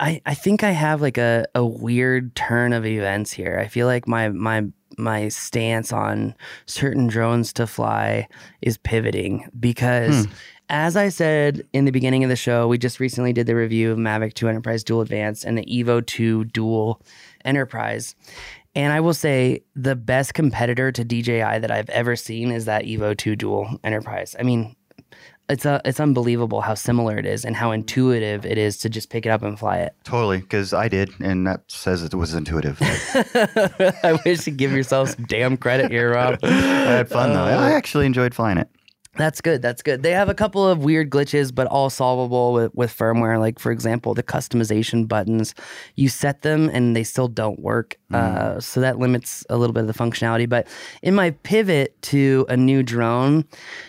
I, 0.00 0.20
I 0.26 0.34
think 0.34 0.62
I 0.62 0.70
have 0.70 1.00
like 1.00 1.18
a, 1.18 1.46
a 1.54 1.64
weird 1.64 2.34
turn 2.34 2.72
of 2.72 2.84
events 2.84 3.32
here. 3.32 3.58
I 3.58 3.68
feel 3.68 3.86
like 3.86 4.06
my 4.06 4.28
my 4.30 4.66
my 4.98 5.28
stance 5.28 5.92
on 5.92 6.34
certain 6.66 7.06
drones 7.06 7.52
to 7.54 7.66
fly 7.66 8.28
is 8.62 8.78
pivoting 8.78 9.48
because 9.58 10.26
hmm. 10.26 10.32
as 10.68 10.96
I 10.96 11.08
said 11.08 11.66
in 11.72 11.84
the 11.84 11.90
beginning 11.90 12.24
of 12.24 12.30
the 12.30 12.36
show, 12.36 12.66
we 12.66 12.78
just 12.78 13.00
recently 13.00 13.32
did 13.32 13.46
the 13.46 13.56
review 13.56 13.92
of 13.92 13.98
Mavic 13.98 14.34
2 14.34 14.48
Enterprise 14.48 14.84
Dual 14.84 15.02
Advanced 15.02 15.44
and 15.44 15.58
the 15.58 15.64
Evo 15.66 16.04
2 16.04 16.44
Dual 16.46 17.02
Enterprise. 17.44 18.14
And 18.74 18.92
I 18.92 19.00
will 19.00 19.14
say 19.14 19.62
the 19.74 19.96
best 19.96 20.34
competitor 20.34 20.92
to 20.92 21.04
DJI 21.04 21.60
that 21.60 21.70
I've 21.70 21.88
ever 21.90 22.14
seen 22.14 22.50
is 22.50 22.66
that 22.66 22.84
Evo 22.84 23.16
2 23.16 23.34
Dual 23.34 23.80
Enterprise. 23.82 24.36
I 24.38 24.42
mean, 24.42 24.76
it's 25.48 25.64
a, 25.64 25.80
it's 25.84 26.00
unbelievable 26.00 26.60
how 26.60 26.74
similar 26.74 27.18
it 27.18 27.26
is 27.26 27.44
and 27.44 27.54
how 27.54 27.70
intuitive 27.70 28.44
it 28.44 28.58
is 28.58 28.78
to 28.78 28.88
just 28.88 29.10
pick 29.10 29.26
it 29.26 29.28
up 29.28 29.42
and 29.42 29.58
fly 29.58 29.78
it. 29.78 29.94
Totally, 30.04 30.38
because 30.38 30.72
I 30.72 30.88
did, 30.88 31.10
and 31.20 31.46
that 31.46 31.62
says 31.68 32.02
it 32.02 32.14
was 32.14 32.34
intuitive. 32.34 32.78
I 32.82 34.18
wish 34.24 34.46
you'd 34.46 34.56
give 34.56 34.72
yourself 34.72 35.10
some 35.10 35.24
damn 35.26 35.56
credit 35.56 35.90
here, 35.90 36.14
Rob. 36.14 36.38
I 36.42 36.48
had 36.48 37.08
fun 37.08 37.32
though. 37.32 37.44
I 37.44 37.54
uh, 37.54 37.76
actually 37.76 38.06
enjoyed 38.06 38.34
flying 38.34 38.58
it. 38.58 38.68
That's 39.16 39.40
good. 39.40 39.62
That's 39.62 39.82
good. 39.82 40.02
They 40.02 40.12
have 40.12 40.28
a 40.28 40.34
couple 40.34 40.66
of 40.66 40.84
weird 40.84 41.10
glitches, 41.10 41.54
but 41.54 41.66
all 41.66 41.90
solvable 41.90 42.52
with, 42.52 42.74
with 42.74 42.96
firmware. 42.96 43.38
Like, 43.38 43.58
for 43.58 43.72
example, 43.72 44.14
the 44.14 44.22
customization 44.22 45.08
buttons, 45.08 45.54
you 45.94 46.08
set 46.08 46.42
them 46.42 46.70
and 46.72 46.94
they 46.94 47.04
still 47.04 47.28
don't 47.28 47.60
work. 47.60 47.96
Mm. 48.12 48.16
Uh, 48.16 48.60
so 48.60 48.80
that 48.80 48.98
limits 48.98 49.44
a 49.48 49.56
little 49.56 49.72
bit 49.72 49.80
of 49.80 49.86
the 49.86 49.94
functionality. 49.94 50.48
But 50.48 50.68
in 51.02 51.14
my 51.14 51.30
pivot 51.30 52.00
to 52.02 52.46
a 52.48 52.56
new 52.56 52.82
drone, 52.82 53.44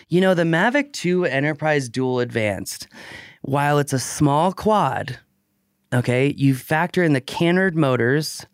you 0.08 0.20
know, 0.20 0.34
the 0.34 0.44
Mavic 0.44 0.92
2 0.92 1.26
Enterprise 1.26 1.88
Dual 1.88 2.20
Advanced, 2.20 2.88
while 3.42 3.78
it's 3.78 3.92
a 3.92 3.98
small 3.98 4.52
quad, 4.52 5.18
okay, 5.92 6.34
you 6.36 6.54
factor 6.54 7.02
in 7.02 7.12
the 7.12 7.20
canard 7.20 7.76
motors 7.76 8.46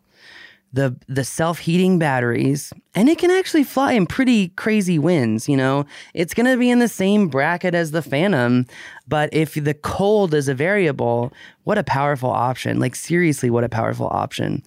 the 0.75 0.95
the 1.07 1.23
self-heating 1.23 1.97
batteries 1.97 2.73
and 2.95 3.09
it 3.09 3.17
can 3.17 3.29
actually 3.29 3.63
fly 3.63 3.93
in 3.93 4.05
pretty 4.05 4.49
crazy 4.49 4.97
winds 4.97 5.47
you 5.47 5.57
know 5.57 5.85
it's 6.13 6.33
going 6.33 6.45
to 6.45 6.57
be 6.57 6.69
in 6.69 6.79
the 6.79 6.87
same 6.87 7.27
bracket 7.27 7.75
as 7.75 7.91
the 7.91 8.01
phantom 8.01 8.65
but 9.07 9.29
if 9.33 9.53
the 9.53 9.73
cold 9.73 10.33
is 10.33 10.47
a 10.47 10.53
variable 10.53 11.31
what 11.63 11.77
a 11.77 11.83
powerful 11.83 12.29
option 12.29 12.79
like 12.79 12.95
seriously 12.95 13.49
what 13.49 13.63
a 13.63 13.69
powerful 13.69 14.07
option 14.07 14.63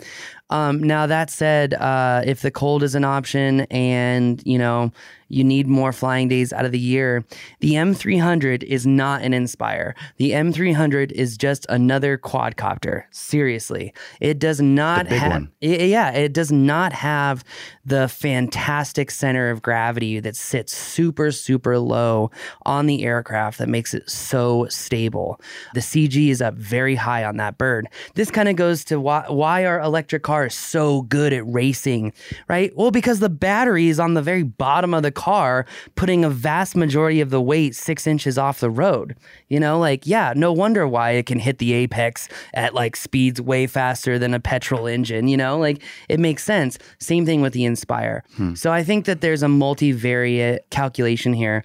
um, 0.51 0.83
now 0.83 1.07
that 1.07 1.31
said 1.31 1.75
uh, 1.75 2.23
if 2.25 2.43
the 2.43 2.51
cold 2.51 2.83
is 2.83 2.95
an 2.95 3.05
option 3.05 3.61
and 3.71 4.43
you 4.47 4.59
know 4.59 4.93
you 5.29 5.45
need 5.45 5.67
more 5.67 5.93
flying 5.93 6.29
days 6.29 6.53
out 6.53 6.64
of 6.64 6.73
the 6.73 6.79
year. 6.79 7.25
The 7.61 7.73
M300 7.73 8.62
is 8.62 8.87
not 8.87 9.23
an 9.23 9.35
Inspire. 9.35 9.95
The 10.17 10.33
M300 10.33 11.12
is 11.12 11.37
just 11.37 11.67
another 11.69 12.19
quadcopter. 12.19 13.05
Seriously, 13.11 13.93
it 14.21 14.38
does 14.38 14.61
not 14.61 15.07
have. 15.07 15.49
Yeah, 15.61 16.11
it 16.12 16.33
does 16.33 16.51
not 16.51 16.93
have 16.93 17.45
the 17.85 18.09
fantastic 18.19 19.13
center 19.13 19.51
of 19.51 19.63
gravity 19.63 20.19
that 20.19 20.35
sits 20.35 20.77
super 20.77 21.31
super 21.31 21.79
low 21.79 22.31
on 22.67 22.87
the 22.87 23.05
aircraft 23.05 23.59
that 23.59 23.69
makes 23.69 23.95
it 23.95 24.09
so 24.11 24.67
stable. 24.69 25.41
The 25.75 25.81
CG 25.81 26.29
is 26.29 26.43
up 26.43 26.55
very 26.55 26.97
high 26.97 27.23
on 27.25 27.37
that 27.37 27.59
bird. 27.59 27.89
This 28.15 28.31
kind 28.31 28.49
of 28.49 28.57
goes 28.57 28.85
to 28.87 28.99
why 29.01 29.25
why 29.29 29.65
are 29.67 29.81
electric 29.81 30.25
cars 30.25 30.55
so 30.55 31.03
good 31.03 31.33
at 31.33 31.47
racing, 31.47 32.13
right? 32.49 32.77
Well, 32.77 32.91
because 32.91 33.21
the 33.21 33.29
battery 33.29 33.89
is 33.89 34.01
on 34.01 34.15
the 34.15 34.23
very 34.23 34.43
bottom 34.43 34.95
of 34.95 35.05
the 35.05 35.13
car, 35.13 35.65
putting 35.95 36.25
a 36.25 36.31
vast 36.31 36.75
majority 36.75 37.21
of 37.21 37.31
the 37.31 37.41
weight 37.41 37.77
six 37.77 38.07
inches 38.07 38.37
off 38.37 38.59
the 38.59 38.71
road. 38.71 39.17
You 39.49 39.61
know, 39.61 39.79
like, 39.79 40.07
yeah, 40.07 40.33
no 40.35 40.53
wonder 40.53 40.89
why 40.89 41.13
it 41.13 41.27
can 41.27 41.39
hit 41.39 41.59
the 41.59 41.73
apex 41.73 42.29
at 42.53 42.75
like 42.75 42.97
speeds 42.97 43.41
way 43.41 43.69
faster 43.69 44.19
than 44.19 44.35
a 44.35 44.41
petrol 44.41 44.89
engine. 44.89 45.29
You 45.29 45.37
know, 45.37 45.57
like 45.59 45.83
it 46.09 46.19
makes 46.19 46.43
sense. 46.43 46.79
Same 46.99 47.25
thing 47.25 47.41
with 47.43 47.53
the 47.53 47.65
Inspire. 47.65 48.08
Hmm. 48.37 48.55
So 48.55 48.73
I 48.73 48.83
think 48.85 49.05
that 49.07 49.21
there's 49.21 49.42
a 49.42 49.47
multivariate 49.47 50.61
calculation 50.71 51.33
here 51.33 51.64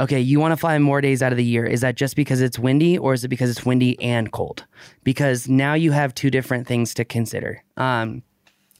okay, 0.00 0.20
you 0.20 0.38
want 0.38 0.52
to 0.52 0.56
fly 0.56 0.78
more 0.78 1.00
days 1.00 1.22
out 1.22 1.32
of 1.32 1.38
the 1.38 1.44
year. 1.44 1.64
Is 1.64 1.80
that 1.80 1.96
just 1.96 2.16
because 2.16 2.40
it's 2.40 2.58
windy 2.58 2.96
or 2.96 3.14
is 3.14 3.24
it 3.24 3.28
because 3.28 3.50
it's 3.50 3.64
windy 3.64 4.00
and 4.00 4.30
cold? 4.32 4.64
Because 5.04 5.48
now 5.48 5.74
you 5.74 5.92
have 5.92 6.14
two 6.14 6.30
different 6.30 6.66
things 6.66 6.94
to 6.94 7.04
consider. 7.04 7.62
Um, 7.76 8.22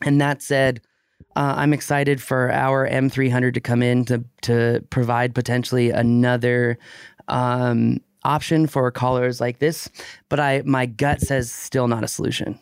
and 0.03 0.21
that 0.21 0.43
said, 0.43 0.81
uh, 1.37 1.55
I'm 1.57 1.73
excited 1.73 2.23
for 2.23 2.53
our 2.53 2.89
M300 2.89 3.55
to 3.55 3.61
come 3.61 3.83
in 3.83 4.05
to 4.07 4.25
to 4.43 4.85
provide 4.91 5.35
potentially 5.35 5.91
another 5.91 6.79
um, 7.29 8.01
option 8.25 8.67
for 8.67 8.91
callers 8.91 9.41
like 9.41 9.59
this. 9.59 9.89
But 10.29 10.41
I 10.41 10.63
my 10.65 10.87
gut 10.87 11.21
says 11.21 11.53
still 11.53 11.89
not 11.89 12.05
a 12.05 12.09
solution. 12.09 12.59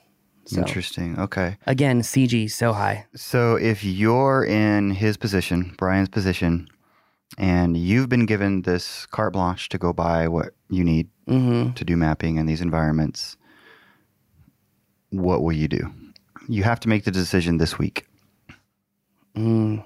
So, 0.46 0.60
Interesting. 0.60 1.18
Okay. 1.18 1.56
Again, 1.66 2.02
CG 2.02 2.50
so 2.50 2.72
high. 2.72 3.06
So 3.16 3.56
if 3.56 3.82
you're 3.82 4.44
in 4.44 4.92
his 4.92 5.16
position, 5.16 5.74
Brian's 5.76 6.08
position, 6.08 6.68
and 7.36 7.76
you've 7.76 8.08
been 8.08 8.26
given 8.26 8.62
this 8.62 9.06
carte 9.06 9.32
blanche 9.32 9.68
to 9.70 9.78
go 9.78 9.92
buy 9.92 10.28
what 10.28 10.50
you 10.70 10.84
need 10.84 11.08
mm-hmm. 11.28 11.72
to 11.72 11.84
do 11.84 11.96
mapping 11.96 12.36
in 12.36 12.46
these 12.46 12.60
environments, 12.60 13.36
what 15.10 15.42
will 15.42 15.52
you 15.52 15.66
do? 15.66 15.92
You 16.48 16.62
have 16.62 16.78
to 16.80 16.88
make 16.88 17.04
the 17.04 17.10
decision 17.10 17.58
this 17.58 17.76
week. 17.76 18.06
Mm. 19.36 19.84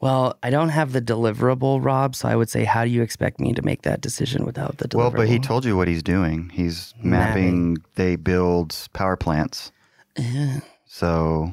Well, 0.00 0.38
I 0.42 0.50
don't 0.50 0.68
have 0.68 0.92
the 0.92 1.02
deliverable, 1.02 1.84
Rob. 1.84 2.14
So 2.14 2.28
I 2.28 2.36
would 2.36 2.48
say, 2.48 2.64
how 2.64 2.84
do 2.84 2.90
you 2.90 3.02
expect 3.02 3.40
me 3.40 3.52
to 3.54 3.62
make 3.62 3.82
that 3.82 4.00
decision 4.00 4.44
without 4.44 4.78
the 4.78 4.86
deliverable? 4.86 4.96
Well, 4.96 5.10
but 5.10 5.28
he 5.28 5.38
told 5.38 5.64
you 5.64 5.76
what 5.76 5.88
he's 5.88 6.02
doing. 6.02 6.50
He's 6.54 6.94
mapping. 7.02 7.72
mapping. 7.74 7.84
They 7.96 8.16
build 8.16 8.76
power 8.92 9.16
plants. 9.16 9.72
Yeah. 10.16 10.60
So 10.86 11.52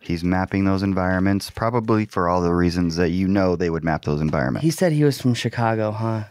he's 0.00 0.24
mapping 0.24 0.64
those 0.64 0.82
environments, 0.82 1.50
probably 1.50 2.06
for 2.06 2.28
all 2.28 2.40
the 2.40 2.52
reasons 2.52 2.96
that 2.96 3.10
you 3.10 3.28
know 3.28 3.54
they 3.54 3.70
would 3.70 3.84
map 3.84 4.04
those 4.04 4.20
environments. 4.20 4.64
He 4.64 4.70
said 4.70 4.92
he 4.92 5.04
was 5.04 5.20
from 5.20 5.34
Chicago, 5.34 5.92
huh? 5.92 6.24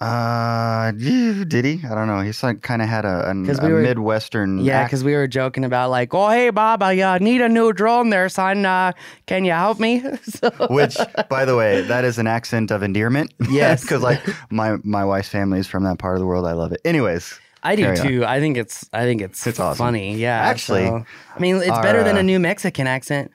Uh, 0.00 0.92
did 0.92 1.66
he? 1.66 1.82
I 1.84 1.94
don't 1.94 2.06
know. 2.06 2.20
He's 2.20 2.42
like 2.42 2.62
kind 2.62 2.80
of 2.80 2.88
had 2.88 3.04
a, 3.04 3.28
a, 3.28 3.32
a 3.32 3.66
we 3.66 3.72
were, 3.72 3.82
midwestern. 3.82 4.60
Yeah, 4.60 4.84
because 4.84 5.04
we 5.04 5.12
were 5.12 5.28
joking 5.28 5.62
about 5.62 5.90
like, 5.90 6.14
oh 6.14 6.30
hey 6.30 6.48
Bob, 6.48 6.82
I 6.82 6.98
uh, 7.00 7.18
need 7.18 7.42
a 7.42 7.50
new 7.50 7.74
drone 7.74 8.08
there, 8.08 8.30
son. 8.30 8.64
Uh, 8.64 8.92
can 9.26 9.44
you 9.44 9.52
help 9.52 9.78
me? 9.78 10.02
so. 10.22 10.50
Which, 10.70 10.96
by 11.28 11.44
the 11.44 11.54
way, 11.54 11.82
that 11.82 12.04
is 12.04 12.18
an 12.18 12.26
accent 12.26 12.70
of 12.70 12.82
endearment. 12.82 13.34
Yes, 13.50 13.82
because 13.82 14.02
like 14.02 14.22
my 14.50 14.78
my 14.84 15.04
wife's 15.04 15.28
family 15.28 15.58
is 15.58 15.66
from 15.66 15.84
that 15.84 15.98
part 15.98 16.14
of 16.16 16.20
the 16.20 16.26
world. 16.26 16.46
I 16.46 16.52
love 16.52 16.72
it. 16.72 16.80
Anyways. 16.84 17.38
I 17.62 17.76
do 17.76 17.94
too. 17.94 18.22
On. 18.22 18.30
I 18.30 18.40
think 18.40 18.56
it's 18.56 18.88
I 18.94 19.02
think 19.02 19.20
it's, 19.20 19.46
it's 19.46 19.60
awesome. 19.60 19.76
funny. 19.76 20.16
Yeah. 20.16 20.40
Actually, 20.40 20.86
so, 20.86 21.04
I 21.36 21.38
mean, 21.38 21.56
it's 21.56 21.68
our, 21.68 21.82
better 21.82 22.02
than 22.02 22.16
a 22.16 22.20
uh, 22.20 22.22
New 22.22 22.40
Mexican 22.40 22.86
accent. 22.86 23.32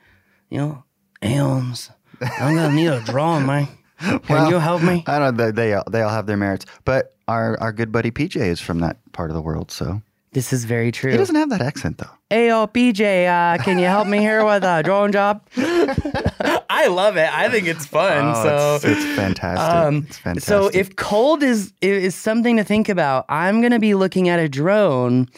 You 0.49 0.57
know, 0.57 0.83
Elms. 1.21 1.91
I'm 2.19 2.55
gonna 2.55 2.73
need 2.73 2.87
a 2.87 3.01
drone, 3.01 3.45
man. 3.45 3.67
Can 4.21 4.21
well, 4.29 4.49
you 4.49 4.59
help 4.59 4.81
me? 4.81 5.03
I 5.07 5.19
don't 5.19 5.37
know. 5.37 5.51
They 5.51 5.73
all, 5.73 5.83
they 5.89 6.01
all 6.01 6.09
have 6.09 6.27
their 6.27 6.37
merits, 6.37 6.65
but 6.83 7.15
our 7.27 7.59
our 7.59 7.71
good 7.71 7.91
buddy 7.91 8.11
PJ 8.11 8.35
is 8.37 8.59
from 8.59 8.79
that 8.79 8.97
part 9.13 9.29
of 9.29 9.35
the 9.35 9.41
world, 9.41 9.71
so 9.71 10.01
this 10.35 10.51
is 10.51 10.65
very 10.65 10.91
true. 10.91 11.11
He 11.11 11.17
doesn't 11.17 11.35
have 11.35 11.49
that 11.49 11.61
accent 11.61 11.97
though. 11.97 12.09
Hey, 12.29 12.47
yo, 12.49 12.67
PJ, 12.67 13.27
uh, 13.27 13.63
can 13.63 13.79
you 13.79 13.85
help 13.85 14.07
me 14.07 14.17
here 14.17 14.43
with 14.43 14.63
a 14.63 14.83
drone 14.83 15.13
job? 15.13 15.41
I 15.57 16.87
love 16.87 17.15
it. 17.15 17.33
I 17.33 17.49
think 17.49 17.67
it's 17.67 17.85
fun. 17.85 18.33
Oh, 18.35 18.43
so 18.43 18.75
it's, 18.75 18.83
it's 18.83 19.15
fantastic. 19.15 19.73
Um, 19.73 20.05
it's 20.09 20.17
fantastic. 20.17 20.47
So 20.47 20.69
if 20.73 20.97
cold 20.97 21.41
is 21.41 21.71
is 21.81 22.15
something 22.15 22.57
to 22.57 22.65
think 22.65 22.89
about, 22.89 23.25
I'm 23.29 23.61
going 23.61 23.71
to 23.71 23.79
be 23.79 23.95
looking 23.95 24.27
at 24.27 24.39
a 24.39 24.49
drone 24.49 25.29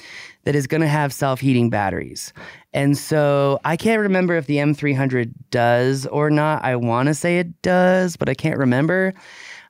that 0.47 0.55
is 0.55 0.65
going 0.65 0.79
to 0.79 0.87
have 0.87 1.11
self 1.11 1.41
heating 1.41 1.69
batteries. 1.69 2.31
And 2.71 2.97
so 2.97 3.59
I 3.65 3.75
can't 3.75 3.99
remember 3.99 4.37
if 4.37 4.47
the 4.47 4.55
M300 4.55 5.33
does 5.51 6.05
or 6.05 6.29
not. 6.29 6.63
I 6.63 6.77
want 6.77 7.07
to 7.07 7.13
say 7.13 7.39
it 7.39 7.61
does, 7.61 8.15
but 8.15 8.29
I 8.29 8.33
can't 8.33 8.57
remember. 8.57 9.13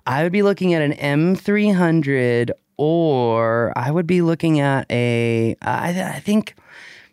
I 0.05 0.21
would 0.21 0.31
be 0.31 0.43
looking 0.43 0.75
at 0.75 0.83
an 0.83 0.93
M300 0.93 2.51
or 2.77 3.73
I 3.75 3.89
would 3.89 4.05
be 4.05 4.21
looking 4.21 4.59
at 4.59 4.85
a, 4.91 5.55
I, 5.63 5.99
I 5.99 6.19
think, 6.19 6.53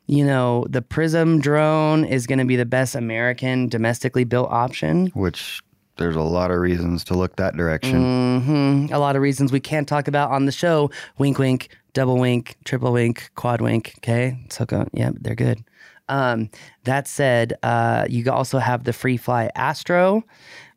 you 0.09 0.27
know, 0.27 0.67
the 0.69 0.83
Prism 0.83 1.41
drone 1.41 2.05
is 2.05 2.27
going 2.27 2.41
to 2.41 2.45
be 2.45 2.57
the 2.57 2.67
best 2.67 2.95
American 2.95 3.71
domestically 3.71 4.25
built 4.25 4.51
option. 4.51 5.07
Which 5.15 5.63
there's 5.97 6.17
a 6.17 6.21
lot 6.21 6.51
of 6.51 6.59
reasons 6.59 7.03
to 7.05 7.15
look 7.15 7.37
that 7.37 7.57
direction. 7.57 8.03
Mm-hmm. 8.43 8.93
A 8.93 8.99
lot 8.99 9.17
of 9.17 9.23
reasons 9.23 9.53
we 9.53 9.61
can't 9.61 9.89
talk 9.89 10.07
about 10.07 10.33
on 10.33 10.45
the 10.45 10.53
show. 10.53 10.91
Wink, 11.17 11.39
wink, 11.39 11.71
double 11.95 12.19
wink, 12.19 12.57
triple 12.65 12.93
wink, 12.93 13.31
quad 13.35 13.61
wink. 13.61 13.95
Okay. 13.99 14.39
So 14.51 14.67
go, 14.67 14.87
yeah, 14.93 15.11
they're 15.15 15.35
good. 15.35 15.65
Um, 16.09 16.51
that 16.85 17.09
said, 17.09 17.55
uh, 17.63 18.07
you 18.11 18.31
also 18.31 18.59
have 18.59 18.85
the 18.85 18.91
FreeFly 18.91 19.49
Astro. 19.55 20.23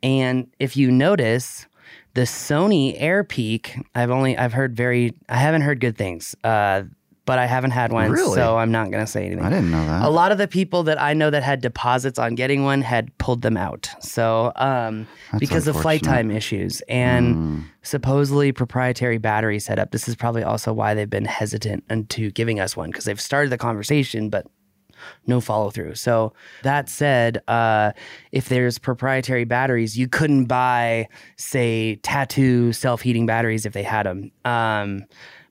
And 0.01 0.47
if 0.60 0.77
you 0.77 0.89
notice, 0.89 1.67
the 2.13 2.21
Sony 2.21 2.99
Airpeak, 2.99 3.84
I've 3.93 4.10
only 4.10 4.38
I've 4.38 4.53
heard 4.53 4.75
very 4.75 5.13
I 5.30 5.36
haven't 5.38 5.62
heard 5.62 5.80
good 5.80 5.97
things. 5.97 6.36
Uh, 6.43 6.84
but 7.27 7.37
I 7.37 7.45
haven't 7.45 7.71
had 7.71 7.91
one, 7.91 8.09
Really? 8.11 8.33
so 8.33 8.57
I'm 8.57 8.71
not 8.71 8.89
going 8.89 9.05
to 9.05 9.11
say 9.11 9.27
anything. 9.27 9.45
I 9.45 9.49
didn't 9.49 9.69
know 9.69 9.85
that. 9.85 10.01
A 10.03 10.09
lot 10.09 10.31
of 10.31 10.39
the 10.39 10.47
people 10.47 10.81
that 10.83 10.99
I 10.99 11.13
know 11.13 11.29
that 11.29 11.43
had 11.43 11.61
deposits 11.61 12.17
on 12.17 12.33
getting 12.33 12.63
one 12.63 12.81
had 12.81 13.15
pulled 13.19 13.43
them 13.43 13.55
out. 13.57 13.89
So, 13.99 14.51
um, 14.55 15.05
That's 15.31 15.39
because 15.39 15.67
of 15.67 15.75
flight 15.75 16.01
unfortunate. 16.01 16.15
time 16.29 16.31
issues 16.31 16.81
and 16.89 17.35
Mm. 17.35 17.63
supposedly 17.83 18.51
proprietary 18.51 19.19
battery 19.19 19.59
setup, 19.59 19.91
this 19.91 20.07
is 20.07 20.15
probably 20.15 20.41
also 20.43 20.73
why 20.73 20.95
they've 20.95 21.09
been 21.09 21.25
hesitant 21.25 21.83
into 21.89 22.31
giving 22.31 22.59
us 22.59 22.75
one 22.75 22.89
because 22.89 23.05
they've 23.05 23.21
started 23.21 23.51
the 23.51 23.57
conversation, 23.57 24.29
but 24.29 24.47
no 25.27 25.39
follow 25.39 25.69
through. 25.69 25.93
So 25.93 26.33
that 26.63 26.89
said, 26.89 27.41
uh, 27.47 27.91
if 28.31 28.49
there's 28.49 28.79
proprietary 28.79 29.43
batteries, 29.45 29.95
you 29.95 30.07
couldn't 30.07 30.45
buy, 30.45 31.07
say, 31.35 31.99
Tattu 32.01 32.73
self 32.73 33.01
heating 33.03 33.25
batteries 33.27 33.65
if 33.67 33.73
they 33.73 33.83
had 33.83 34.07
them. 34.07 34.31
Um, 34.43 35.03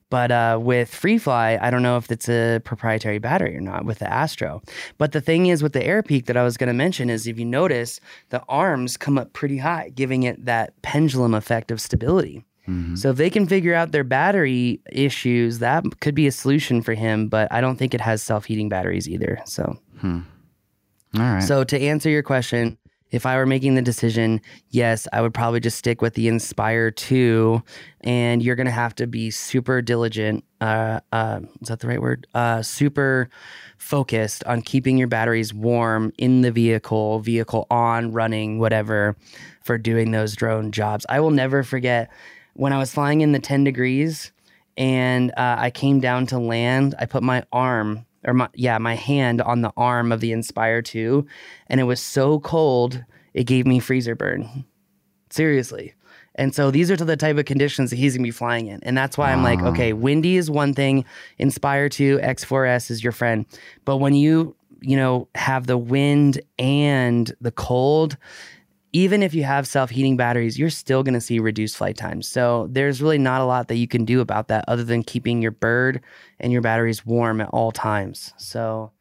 but 0.09 0.31
uh, 0.31 0.59
with 0.61 0.91
FreeFly, 0.91 1.61
I 1.61 1.69
don't 1.69 1.83
know 1.83 1.97
if 1.97 2.09
it's 2.11 2.29
a 2.29 2.59
proprietary 2.63 3.19
battery 3.19 3.57
or 3.57 3.61
not 3.61 3.85
with 3.85 3.99
the 3.99 4.11
Astro. 4.11 4.61
But 4.97 5.11
the 5.11 5.21
thing 5.21 5.47
is 5.47 5.61
with 5.61 5.73
the 5.73 5.81
Airpeak 5.81 6.25
that 6.27 6.37
I 6.37 6.43
was 6.43 6.55
going 6.57 6.67
to 6.67 6.73
mention 6.73 7.09
is 7.09 7.27
if 7.27 7.37
you 7.37 7.45
notice, 7.45 7.99
the 8.29 8.41
arms 8.47 8.95
come 8.95 9.17
up 9.17 9.33
pretty 9.33 9.57
high, 9.57 9.91
giving 9.93 10.23
it 10.23 10.45
that 10.45 10.81
pendulum 10.81 11.33
effect 11.33 11.71
of 11.71 11.81
stability. 11.81 12.45
So 12.97 13.11
if 13.11 13.15
they 13.15 13.29
can 13.29 13.47
figure 13.47 13.73
out 13.73 13.93
their 13.93 14.03
battery 14.03 14.81
issues, 14.91 15.59
that 15.59 15.85
could 16.01 16.15
be 16.15 16.27
a 16.27 16.33
solution 16.33 16.81
for 16.81 16.93
him. 16.95 17.29
But 17.29 17.47
I 17.49 17.61
don't 17.61 17.77
think 17.77 17.93
it 17.93 18.01
has 18.01 18.21
self 18.21 18.43
heating 18.43 18.67
batteries 18.67 19.07
either. 19.07 19.39
So. 19.45 19.77
All 21.15 21.21
right. 21.21 21.39
So 21.39 21.63
to 21.63 21.79
answer 21.79 22.09
your 22.09 22.23
question, 22.23 22.77
if 23.11 23.25
I 23.25 23.37
were 23.37 23.45
making 23.45 23.75
the 23.75 23.81
decision, 23.81 24.41
yes, 24.69 25.07
I 25.13 25.21
would 25.21 25.33
probably 25.33 25.59
just 25.59 25.77
stick 25.77 26.01
with 26.01 26.13
the 26.13 26.27
Inspire 26.27 26.91
2 26.91 27.61
and 28.01 28.43
you're 28.43 28.55
going 28.55 28.65
to 28.65 28.71
have 28.71 28.95
to 28.95 29.07
be 29.07 29.31
super 29.31 29.81
diligent 29.81 30.43
uh, 30.59 30.99
uh, 31.11 31.39
is 31.61 31.67
that 31.67 31.79
the 31.79 31.87
right 31.87 32.01
word? 32.01 32.27
Uh, 32.33 32.61
super 32.61 33.29
focused 33.77 34.43
on 34.45 34.61
keeping 34.61 34.97
your 34.97 35.07
batteries 35.07 35.53
warm 35.53 36.11
in 36.17 36.41
the 36.41 36.51
vehicle, 36.51 37.19
vehicle 37.19 37.67
on, 37.69 38.11
running, 38.11 38.59
whatever, 38.59 39.15
for 39.61 39.77
doing 39.77 40.11
those 40.11 40.35
drone 40.35 40.71
jobs. 40.71 41.05
I 41.09 41.19
will 41.19 41.31
never 41.31 41.63
forget 41.63 42.11
when 42.53 42.73
I 42.73 42.79
was 42.79 42.91
flying 42.91 43.21
in 43.21 43.33
the 43.33 43.39
10 43.39 43.63
degrees 43.63 44.31
and 44.77 45.31
uh, 45.31 45.55
I 45.59 45.69
came 45.69 45.99
down 45.99 46.25
to 46.27 46.39
land. 46.39 46.95
I 46.99 47.05
put 47.05 47.23
my 47.23 47.43
arm, 47.51 48.05
or 48.25 48.33
my 48.33 48.49
yeah, 48.53 48.77
my 48.77 48.95
hand 48.95 49.41
on 49.41 49.61
the 49.61 49.71
arm 49.77 50.11
of 50.11 50.19
the 50.19 50.31
Inspire 50.31 50.81
2, 50.81 51.25
and 51.67 51.79
it 51.79 51.83
was 51.83 51.99
so 51.99 52.39
cold 52.39 53.03
it 53.33 53.45
gave 53.45 53.67
me 53.67 53.79
freezer 53.79 54.15
burn. 54.15 54.65
Seriously. 55.29 55.93
And 56.35 56.53
so 56.53 56.69
these 56.69 56.91
are 56.91 56.95
the 56.95 57.17
type 57.17 57.37
of 57.37 57.45
conditions 57.45 57.89
that 57.89 57.95
he's 57.95 58.15
gonna 58.15 58.23
be 58.23 58.31
flying 58.31 58.67
in, 58.67 58.79
and 58.83 58.97
that's 58.97 59.17
why 59.17 59.31
I'm 59.31 59.43
like, 59.43 59.61
okay, 59.61 59.91
ah. 59.91 59.95
windy 59.95 60.37
is 60.37 60.51
one 60.51 60.73
thing, 60.73 61.03
Inspire 61.39 61.89
2, 61.89 62.19
X4S 62.19 62.91
is 62.91 63.03
your 63.03 63.11
friend, 63.11 63.45
but 63.85 63.97
when 63.97 64.13
you 64.13 64.55
you 64.81 64.95
know 64.95 65.27
have 65.33 65.65
the 65.65 65.77
wind 65.77 66.39
and 66.59 67.33
the 67.41 67.51
cold, 67.51 68.17
even 68.93 69.21
if 69.21 69.33
you 69.33 69.43
have 69.43 69.67
self-heating 69.67 70.17
batteries, 70.17 70.57
you're 70.57 70.69
still 70.69 71.03
going 71.03 71.13
to 71.13 71.21
see 71.21 71.39
reduced 71.39 71.77
flight 71.77 71.97
times. 71.97 72.27
So 72.27 72.67
there's 72.71 73.01
really 73.01 73.17
not 73.17 73.41
a 73.41 73.45
lot 73.45 73.67
that 73.67 73.75
you 73.75 73.87
can 73.87 74.05
do 74.05 74.21
about 74.21 74.47
that 74.47 74.65
other 74.67 74.83
than 74.83 75.03
keeping 75.03 75.41
your 75.41 75.51
bird 75.51 76.01
and 76.39 76.51
your 76.51 76.61
batteries 76.61 77.05
warm 77.05 77.41
at 77.41 77.49
all 77.49 77.71
times. 77.71 78.33
So 78.37 78.91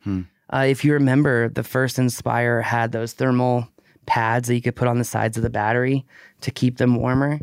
uh, 0.53 0.67
if 0.69 0.85
you 0.85 0.93
remember, 0.93 1.49
the 1.49 1.63
first 1.63 1.99
Inspire 1.99 2.63
had 2.63 2.93
those 2.93 3.13
thermal 3.13 3.69
pads 4.07 4.49
that 4.49 4.55
you 4.55 4.63
could 4.63 4.77
put 4.77 4.89
on 4.89 4.99
the 4.99 5.05
sides 5.05 5.37
of 5.37 5.43
the 5.43 5.51
battery 5.51 6.05
to 6.41 6.51
keep 6.51 6.79
them 6.79 6.97
warmer. 6.97 7.41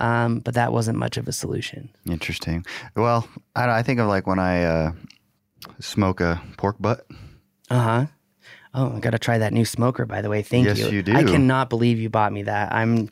Um, 0.00 0.38
but 0.40 0.54
that 0.54 0.72
wasn't 0.72 0.98
much 0.98 1.16
of 1.16 1.26
a 1.26 1.32
solution. 1.32 1.90
Interesting. 2.08 2.64
Well, 2.94 3.28
I, 3.56 3.78
I 3.78 3.82
think 3.82 3.98
of 3.98 4.06
like 4.06 4.28
when 4.28 4.38
I 4.38 4.62
uh, 4.62 4.92
smoke 5.80 6.20
a 6.20 6.40
pork 6.56 6.76
butt. 6.78 7.04
Uh 7.68 7.80
huh. 7.80 8.06
Oh, 8.80 8.92
I 8.94 9.00
got 9.00 9.10
to 9.10 9.18
try 9.18 9.38
that 9.38 9.52
new 9.52 9.64
smoker, 9.64 10.06
by 10.06 10.22
the 10.22 10.30
way. 10.30 10.40
Thank 10.42 10.66
Yes, 10.66 10.78
you. 10.78 11.02
you 11.04 11.14
I 11.16 11.24
cannot 11.24 11.68
believe 11.68 11.98
you 11.98 12.08
bought 12.08 12.32
me 12.32 12.44
that. 12.44 12.72
I'm 12.72 13.10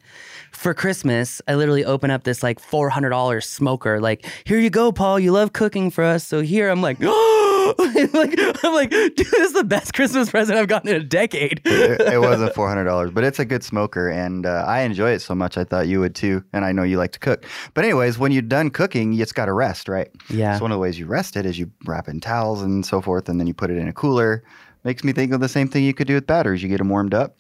for 0.52 0.72
Christmas. 0.74 1.42
I 1.48 1.56
literally 1.56 1.84
open 1.84 2.08
up 2.12 2.22
this 2.22 2.40
like 2.44 2.60
four 2.60 2.88
hundred 2.88 3.10
dollars 3.10 3.48
smoker. 3.48 4.00
Like, 4.00 4.24
here 4.44 4.60
you 4.60 4.70
go, 4.70 4.92
Paul. 4.92 5.18
You 5.18 5.32
love 5.32 5.52
cooking 5.52 5.90
for 5.90 6.04
us, 6.04 6.24
so 6.24 6.40
here. 6.40 6.68
I'm 6.68 6.82
like, 6.82 6.98
oh, 7.02 7.74
like 8.14 8.38
I'm 8.64 8.74
like, 8.74 8.90
dude, 8.90 9.16
this 9.16 9.32
is 9.32 9.52
the 9.54 9.64
best 9.64 9.92
Christmas 9.92 10.30
present 10.30 10.56
I've 10.56 10.68
gotten 10.68 10.88
in 10.88 10.96
a 11.00 11.04
decade. 11.04 11.62
it, 11.64 12.00
it 12.00 12.20
wasn't 12.20 12.54
four 12.54 12.68
hundred 12.68 12.84
dollars, 12.84 13.10
but 13.10 13.24
it's 13.24 13.40
a 13.40 13.44
good 13.44 13.64
smoker, 13.64 14.08
and 14.08 14.46
uh, 14.46 14.64
I 14.68 14.82
enjoy 14.82 15.10
it 15.10 15.18
so 15.20 15.34
much. 15.34 15.58
I 15.58 15.64
thought 15.64 15.88
you 15.88 15.98
would 15.98 16.14
too, 16.14 16.44
and 16.52 16.64
I 16.64 16.70
know 16.70 16.84
you 16.84 16.96
like 16.96 17.10
to 17.12 17.18
cook. 17.18 17.44
But 17.74 17.84
anyways, 17.84 18.18
when 18.18 18.30
you're 18.30 18.42
done 18.42 18.70
cooking, 18.70 19.18
it's 19.18 19.32
got 19.32 19.46
to 19.46 19.52
rest, 19.52 19.88
right? 19.88 20.08
Yeah. 20.30 20.58
So 20.58 20.62
one 20.62 20.70
of 20.70 20.76
the 20.76 20.80
ways 20.80 20.96
you 20.96 21.06
rest 21.06 21.36
it 21.36 21.44
is 21.44 21.58
you 21.58 21.72
wrap 21.86 22.06
in 22.06 22.20
towels 22.20 22.62
and 22.62 22.86
so 22.86 23.00
forth, 23.00 23.28
and 23.28 23.40
then 23.40 23.48
you 23.48 23.54
put 23.54 23.70
it 23.70 23.78
in 23.78 23.88
a 23.88 23.92
cooler. 23.92 24.44
Makes 24.86 25.02
me 25.02 25.12
think 25.12 25.32
of 25.32 25.40
the 25.40 25.48
same 25.48 25.66
thing 25.66 25.82
you 25.82 25.92
could 25.92 26.06
do 26.06 26.14
with 26.14 26.28
batteries. 26.28 26.62
You 26.62 26.68
get 26.68 26.78
them 26.78 26.90
warmed 26.90 27.12
up, 27.12 27.36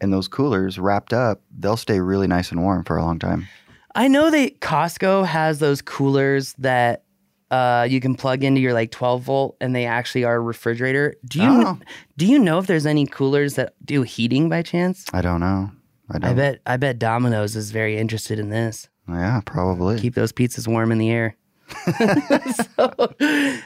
and 0.00 0.12
those 0.12 0.28
coolers 0.28 0.78
wrapped 0.78 1.12
up, 1.12 1.40
they'll 1.58 1.76
stay 1.76 1.98
really 1.98 2.28
nice 2.28 2.52
and 2.52 2.62
warm 2.62 2.84
for 2.84 2.96
a 2.96 3.02
long 3.02 3.18
time. 3.18 3.48
I 3.96 4.06
know 4.06 4.30
that 4.30 4.60
Costco 4.60 5.26
has 5.26 5.58
those 5.58 5.82
coolers 5.82 6.54
that 6.58 7.02
uh, 7.50 7.84
you 7.90 8.00
can 8.00 8.14
plug 8.14 8.44
into 8.44 8.60
your 8.60 8.72
like 8.74 8.92
12 8.92 9.22
volt, 9.22 9.56
and 9.60 9.74
they 9.74 9.86
actually 9.86 10.22
are 10.22 10.36
a 10.36 10.40
refrigerator. 10.40 11.14
Do 11.28 11.40
you 11.42 11.48
Oh. 11.66 11.78
do 12.16 12.26
you 12.26 12.38
know 12.38 12.60
if 12.60 12.68
there's 12.68 12.86
any 12.86 13.06
coolers 13.06 13.54
that 13.54 13.74
do 13.84 14.02
heating 14.02 14.48
by 14.48 14.62
chance? 14.62 15.04
I 15.12 15.20
don't 15.20 15.40
know. 15.40 15.72
I 16.10 16.18
don't. 16.18 16.30
I 16.30 16.34
bet 16.34 16.60
I 16.64 16.76
bet 16.76 17.00
Domino's 17.00 17.56
is 17.56 17.72
very 17.72 17.96
interested 17.98 18.38
in 18.38 18.50
this. 18.50 18.88
Yeah, 19.08 19.40
probably. 19.44 19.98
Keep 19.98 20.14
those 20.14 20.32
pizzas 20.32 20.68
warm 20.68 20.92
in 20.92 20.98
the 20.98 21.10
air. 21.10 21.36
so, 22.76 23.14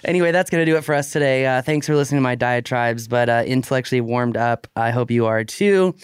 anyway, 0.05 0.33
that's 0.33 0.51
gonna 0.51 0.65
do 0.65 0.77
it 0.77 0.85
for 0.85 0.95
us 0.95 1.13
today. 1.13 1.47
Uh, 1.47 1.63
thanks 1.63 1.87
for 1.87 1.97
listening 1.97 2.19
to 2.19 2.23
my 2.23 2.35
diatribes, 2.35 3.09
but 3.09 3.29
uh, 3.29 3.43
intellectually 3.47 4.01
warmed 4.01 4.37
up. 4.37 4.67
I 4.77 4.91
hope 4.91 5.11
you 5.11 5.27
are 5.27 5.45
too. 5.45 5.95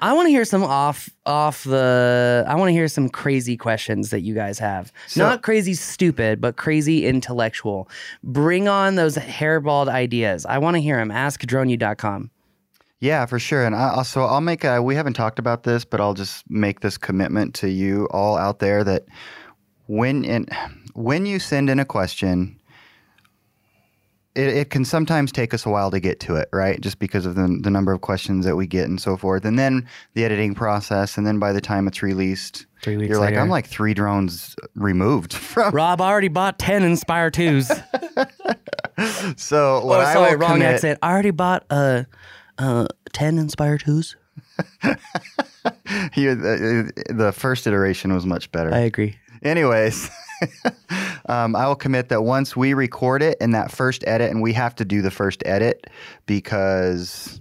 I 0.00 0.12
want 0.12 0.26
to 0.26 0.30
hear 0.30 0.44
some 0.44 0.62
off 0.62 1.08
off 1.26 1.64
the. 1.64 2.44
I 2.46 2.54
want 2.56 2.68
to 2.68 2.72
hear 2.72 2.88
some 2.88 3.08
crazy 3.08 3.56
questions 3.56 4.10
that 4.10 4.20
you 4.20 4.34
guys 4.34 4.58
have. 4.58 4.92
Not 5.16 5.42
crazy 5.42 5.74
stupid, 5.74 6.40
but 6.40 6.56
crazy 6.56 7.06
intellectual. 7.06 7.88
Bring 8.22 8.68
on 8.68 8.96
those 8.96 9.16
hairballed 9.16 9.88
ideas. 9.88 10.46
I 10.46 10.58
want 10.58 10.76
to 10.76 10.80
hear 10.80 10.96
them. 10.96 11.10
AskDroneU.com. 11.10 12.30
Yeah, 13.00 13.26
for 13.26 13.38
sure. 13.38 13.66
And 13.66 13.74
I 13.74 13.90
also, 13.90 14.22
I'll 14.22 14.40
make 14.40 14.64
a, 14.64 14.80
we 14.82 14.94
haven't 14.94 15.12
talked 15.12 15.38
about 15.38 15.64
this, 15.64 15.84
but 15.84 16.00
I'll 16.00 16.14
just 16.14 16.48
make 16.48 16.80
this 16.80 16.96
commitment 16.96 17.54
to 17.56 17.68
you 17.68 18.08
all 18.10 18.38
out 18.38 18.60
there 18.60 18.82
that 18.82 19.04
when 19.86 20.24
in, 20.24 20.46
when 20.94 21.26
you 21.26 21.38
send 21.38 21.70
in 21.70 21.78
a 21.78 21.84
question, 21.84 22.58
it, 24.34 24.48
it 24.48 24.70
can 24.70 24.84
sometimes 24.84 25.30
take 25.30 25.54
us 25.54 25.64
a 25.66 25.70
while 25.70 25.90
to 25.90 26.00
get 26.00 26.18
to 26.20 26.36
it, 26.36 26.48
right? 26.52 26.80
Just 26.80 26.98
because 26.98 27.26
of 27.26 27.36
the, 27.36 27.58
the 27.62 27.70
number 27.70 27.92
of 27.92 28.00
questions 28.00 28.44
that 28.46 28.56
we 28.56 28.66
get 28.66 28.88
and 28.88 29.00
so 29.00 29.16
forth. 29.16 29.44
And 29.44 29.58
then 29.58 29.86
the 30.14 30.24
editing 30.24 30.54
process. 30.54 31.16
And 31.16 31.26
then 31.26 31.38
by 31.38 31.52
the 31.52 31.60
time 31.60 31.86
it's 31.86 32.02
released, 32.02 32.66
Three 32.82 32.96
weeks 32.96 33.10
you're 33.10 33.18
like. 33.18 33.36
I'm 33.36 33.48
like 33.48 33.66
three 33.66 33.94
drones 33.94 34.56
removed 34.74 35.32
from. 35.34 35.74
Rob 35.74 36.00
I 36.00 36.08
already 36.10 36.28
bought 36.28 36.58
ten 36.58 36.82
Inspire 36.82 37.30
twos. 37.30 37.70
So 39.36 39.84
what 39.84 40.00
oh, 40.00 40.02
I 40.04 40.12
sorry, 40.12 40.32
will 40.32 40.38
wrong 40.38 40.52
commit, 40.52 40.74
accent. 40.74 40.98
I 41.02 41.10
already 41.10 41.32
bought 41.32 41.64
uh, 41.70 42.04
uh, 42.58 42.86
10 43.12 43.38
Inspire 43.38 43.78
2s. 43.78 44.14
you, 46.14 46.34
the, 46.34 46.92
the 47.08 47.32
first 47.32 47.66
iteration 47.66 48.12
was 48.14 48.24
much 48.24 48.52
better. 48.52 48.72
I 48.72 48.80
agree. 48.80 49.16
Anyways, 49.42 50.10
um, 51.28 51.56
I 51.56 51.66
will 51.66 51.76
commit 51.76 52.08
that 52.08 52.22
once 52.22 52.56
we 52.56 52.74
record 52.74 53.22
it 53.22 53.38
in 53.40 53.52
that 53.52 53.70
first 53.70 54.04
edit, 54.06 54.30
and 54.30 54.42
we 54.42 54.52
have 54.52 54.74
to 54.76 54.84
do 54.84 55.02
the 55.02 55.10
first 55.10 55.42
edit 55.46 55.86
because 56.26 57.40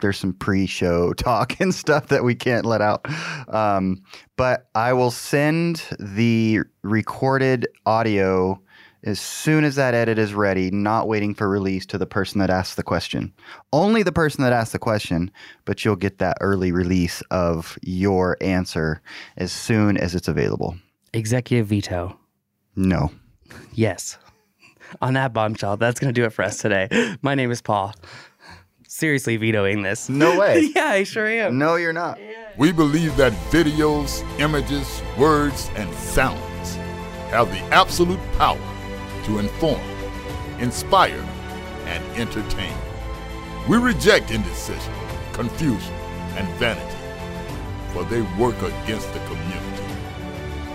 there's 0.00 0.18
some 0.18 0.32
pre-show 0.32 1.12
talk 1.14 1.58
and 1.60 1.74
stuff 1.74 2.08
that 2.08 2.24
we 2.24 2.34
can't 2.34 2.66
let 2.66 2.80
out. 2.80 3.06
Um, 3.52 4.02
but 4.36 4.68
I 4.74 4.92
will 4.92 5.10
send 5.10 5.82
the 5.98 6.60
recorded 6.82 7.66
audio 7.86 8.60
as 9.04 9.20
soon 9.20 9.62
as 9.62 9.76
that 9.76 9.94
edit 9.94 10.18
is 10.18 10.34
ready, 10.34 10.70
not 10.70 11.06
waiting 11.06 11.32
for 11.32 11.48
release 11.48 11.86
to 11.86 11.98
the 11.98 12.06
person 12.06 12.40
that 12.40 12.50
asked 12.50 12.76
the 12.76 12.82
question. 12.82 13.32
Only 13.72 14.02
the 14.02 14.12
person 14.12 14.42
that 14.42 14.52
asked 14.52 14.72
the 14.72 14.80
question, 14.80 15.30
but 15.64 15.84
you'll 15.84 15.96
get 15.96 16.18
that 16.18 16.38
early 16.40 16.72
release 16.72 17.22
of 17.30 17.78
your 17.82 18.36
answer 18.40 19.00
as 19.36 19.52
soon 19.52 19.96
as 19.96 20.16
it's 20.16 20.28
available. 20.28 20.76
Executive 21.16 21.68
veto. 21.68 22.14
No. 22.76 23.10
Yes. 23.72 24.18
On 25.00 25.14
that 25.14 25.32
bombshell, 25.32 25.78
that's 25.78 25.98
going 25.98 26.12
to 26.12 26.20
do 26.20 26.26
it 26.26 26.30
for 26.30 26.44
us 26.44 26.58
today. 26.58 27.16
My 27.22 27.34
name 27.34 27.50
is 27.50 27.62
Paul. 27.62 27.94
Seriously 28.86 29.38
vetoing 29.38 29.82
this. 29.82 30.10
No 30.10 30.38
way. 30.38 30.70
yeah, 30.76 30.88
I 30.88 31.04
sure 31.04 31.26
am. 31.26 31.56
No, 31.56 31.76
you're 31.76 31.94
not. 31.94 32.18
We 32.58 32.70
believe 32.70 33.16
that 33.16 33.32
videos, 33.50 34.22
images, 34.38 35.02
words, 35.16 35.70
and 35.74 35.90
sounds 35.94 36.74
have 37.30 37.50
the 37.50 37.60
absolute 37.74 38.20
power 38.36 38.60
to 39.24 39.38
inform, 39.38 39.80
inspire, 40.58 41.24
and 41.86 42.04
entertain. 42.18 42.76
We 43.66 43.78
reject 43.78 44.30
indecision, 44.30 44.92
confusion, 45.32 45.94
and 46.36 46.46
vanity, 46.58 46.98
for 47.94 48.04
they 48.04 48.20
work 48.38 48.60
against 48.60 49.10
the 49.14 49.20
community. 49.20 49.75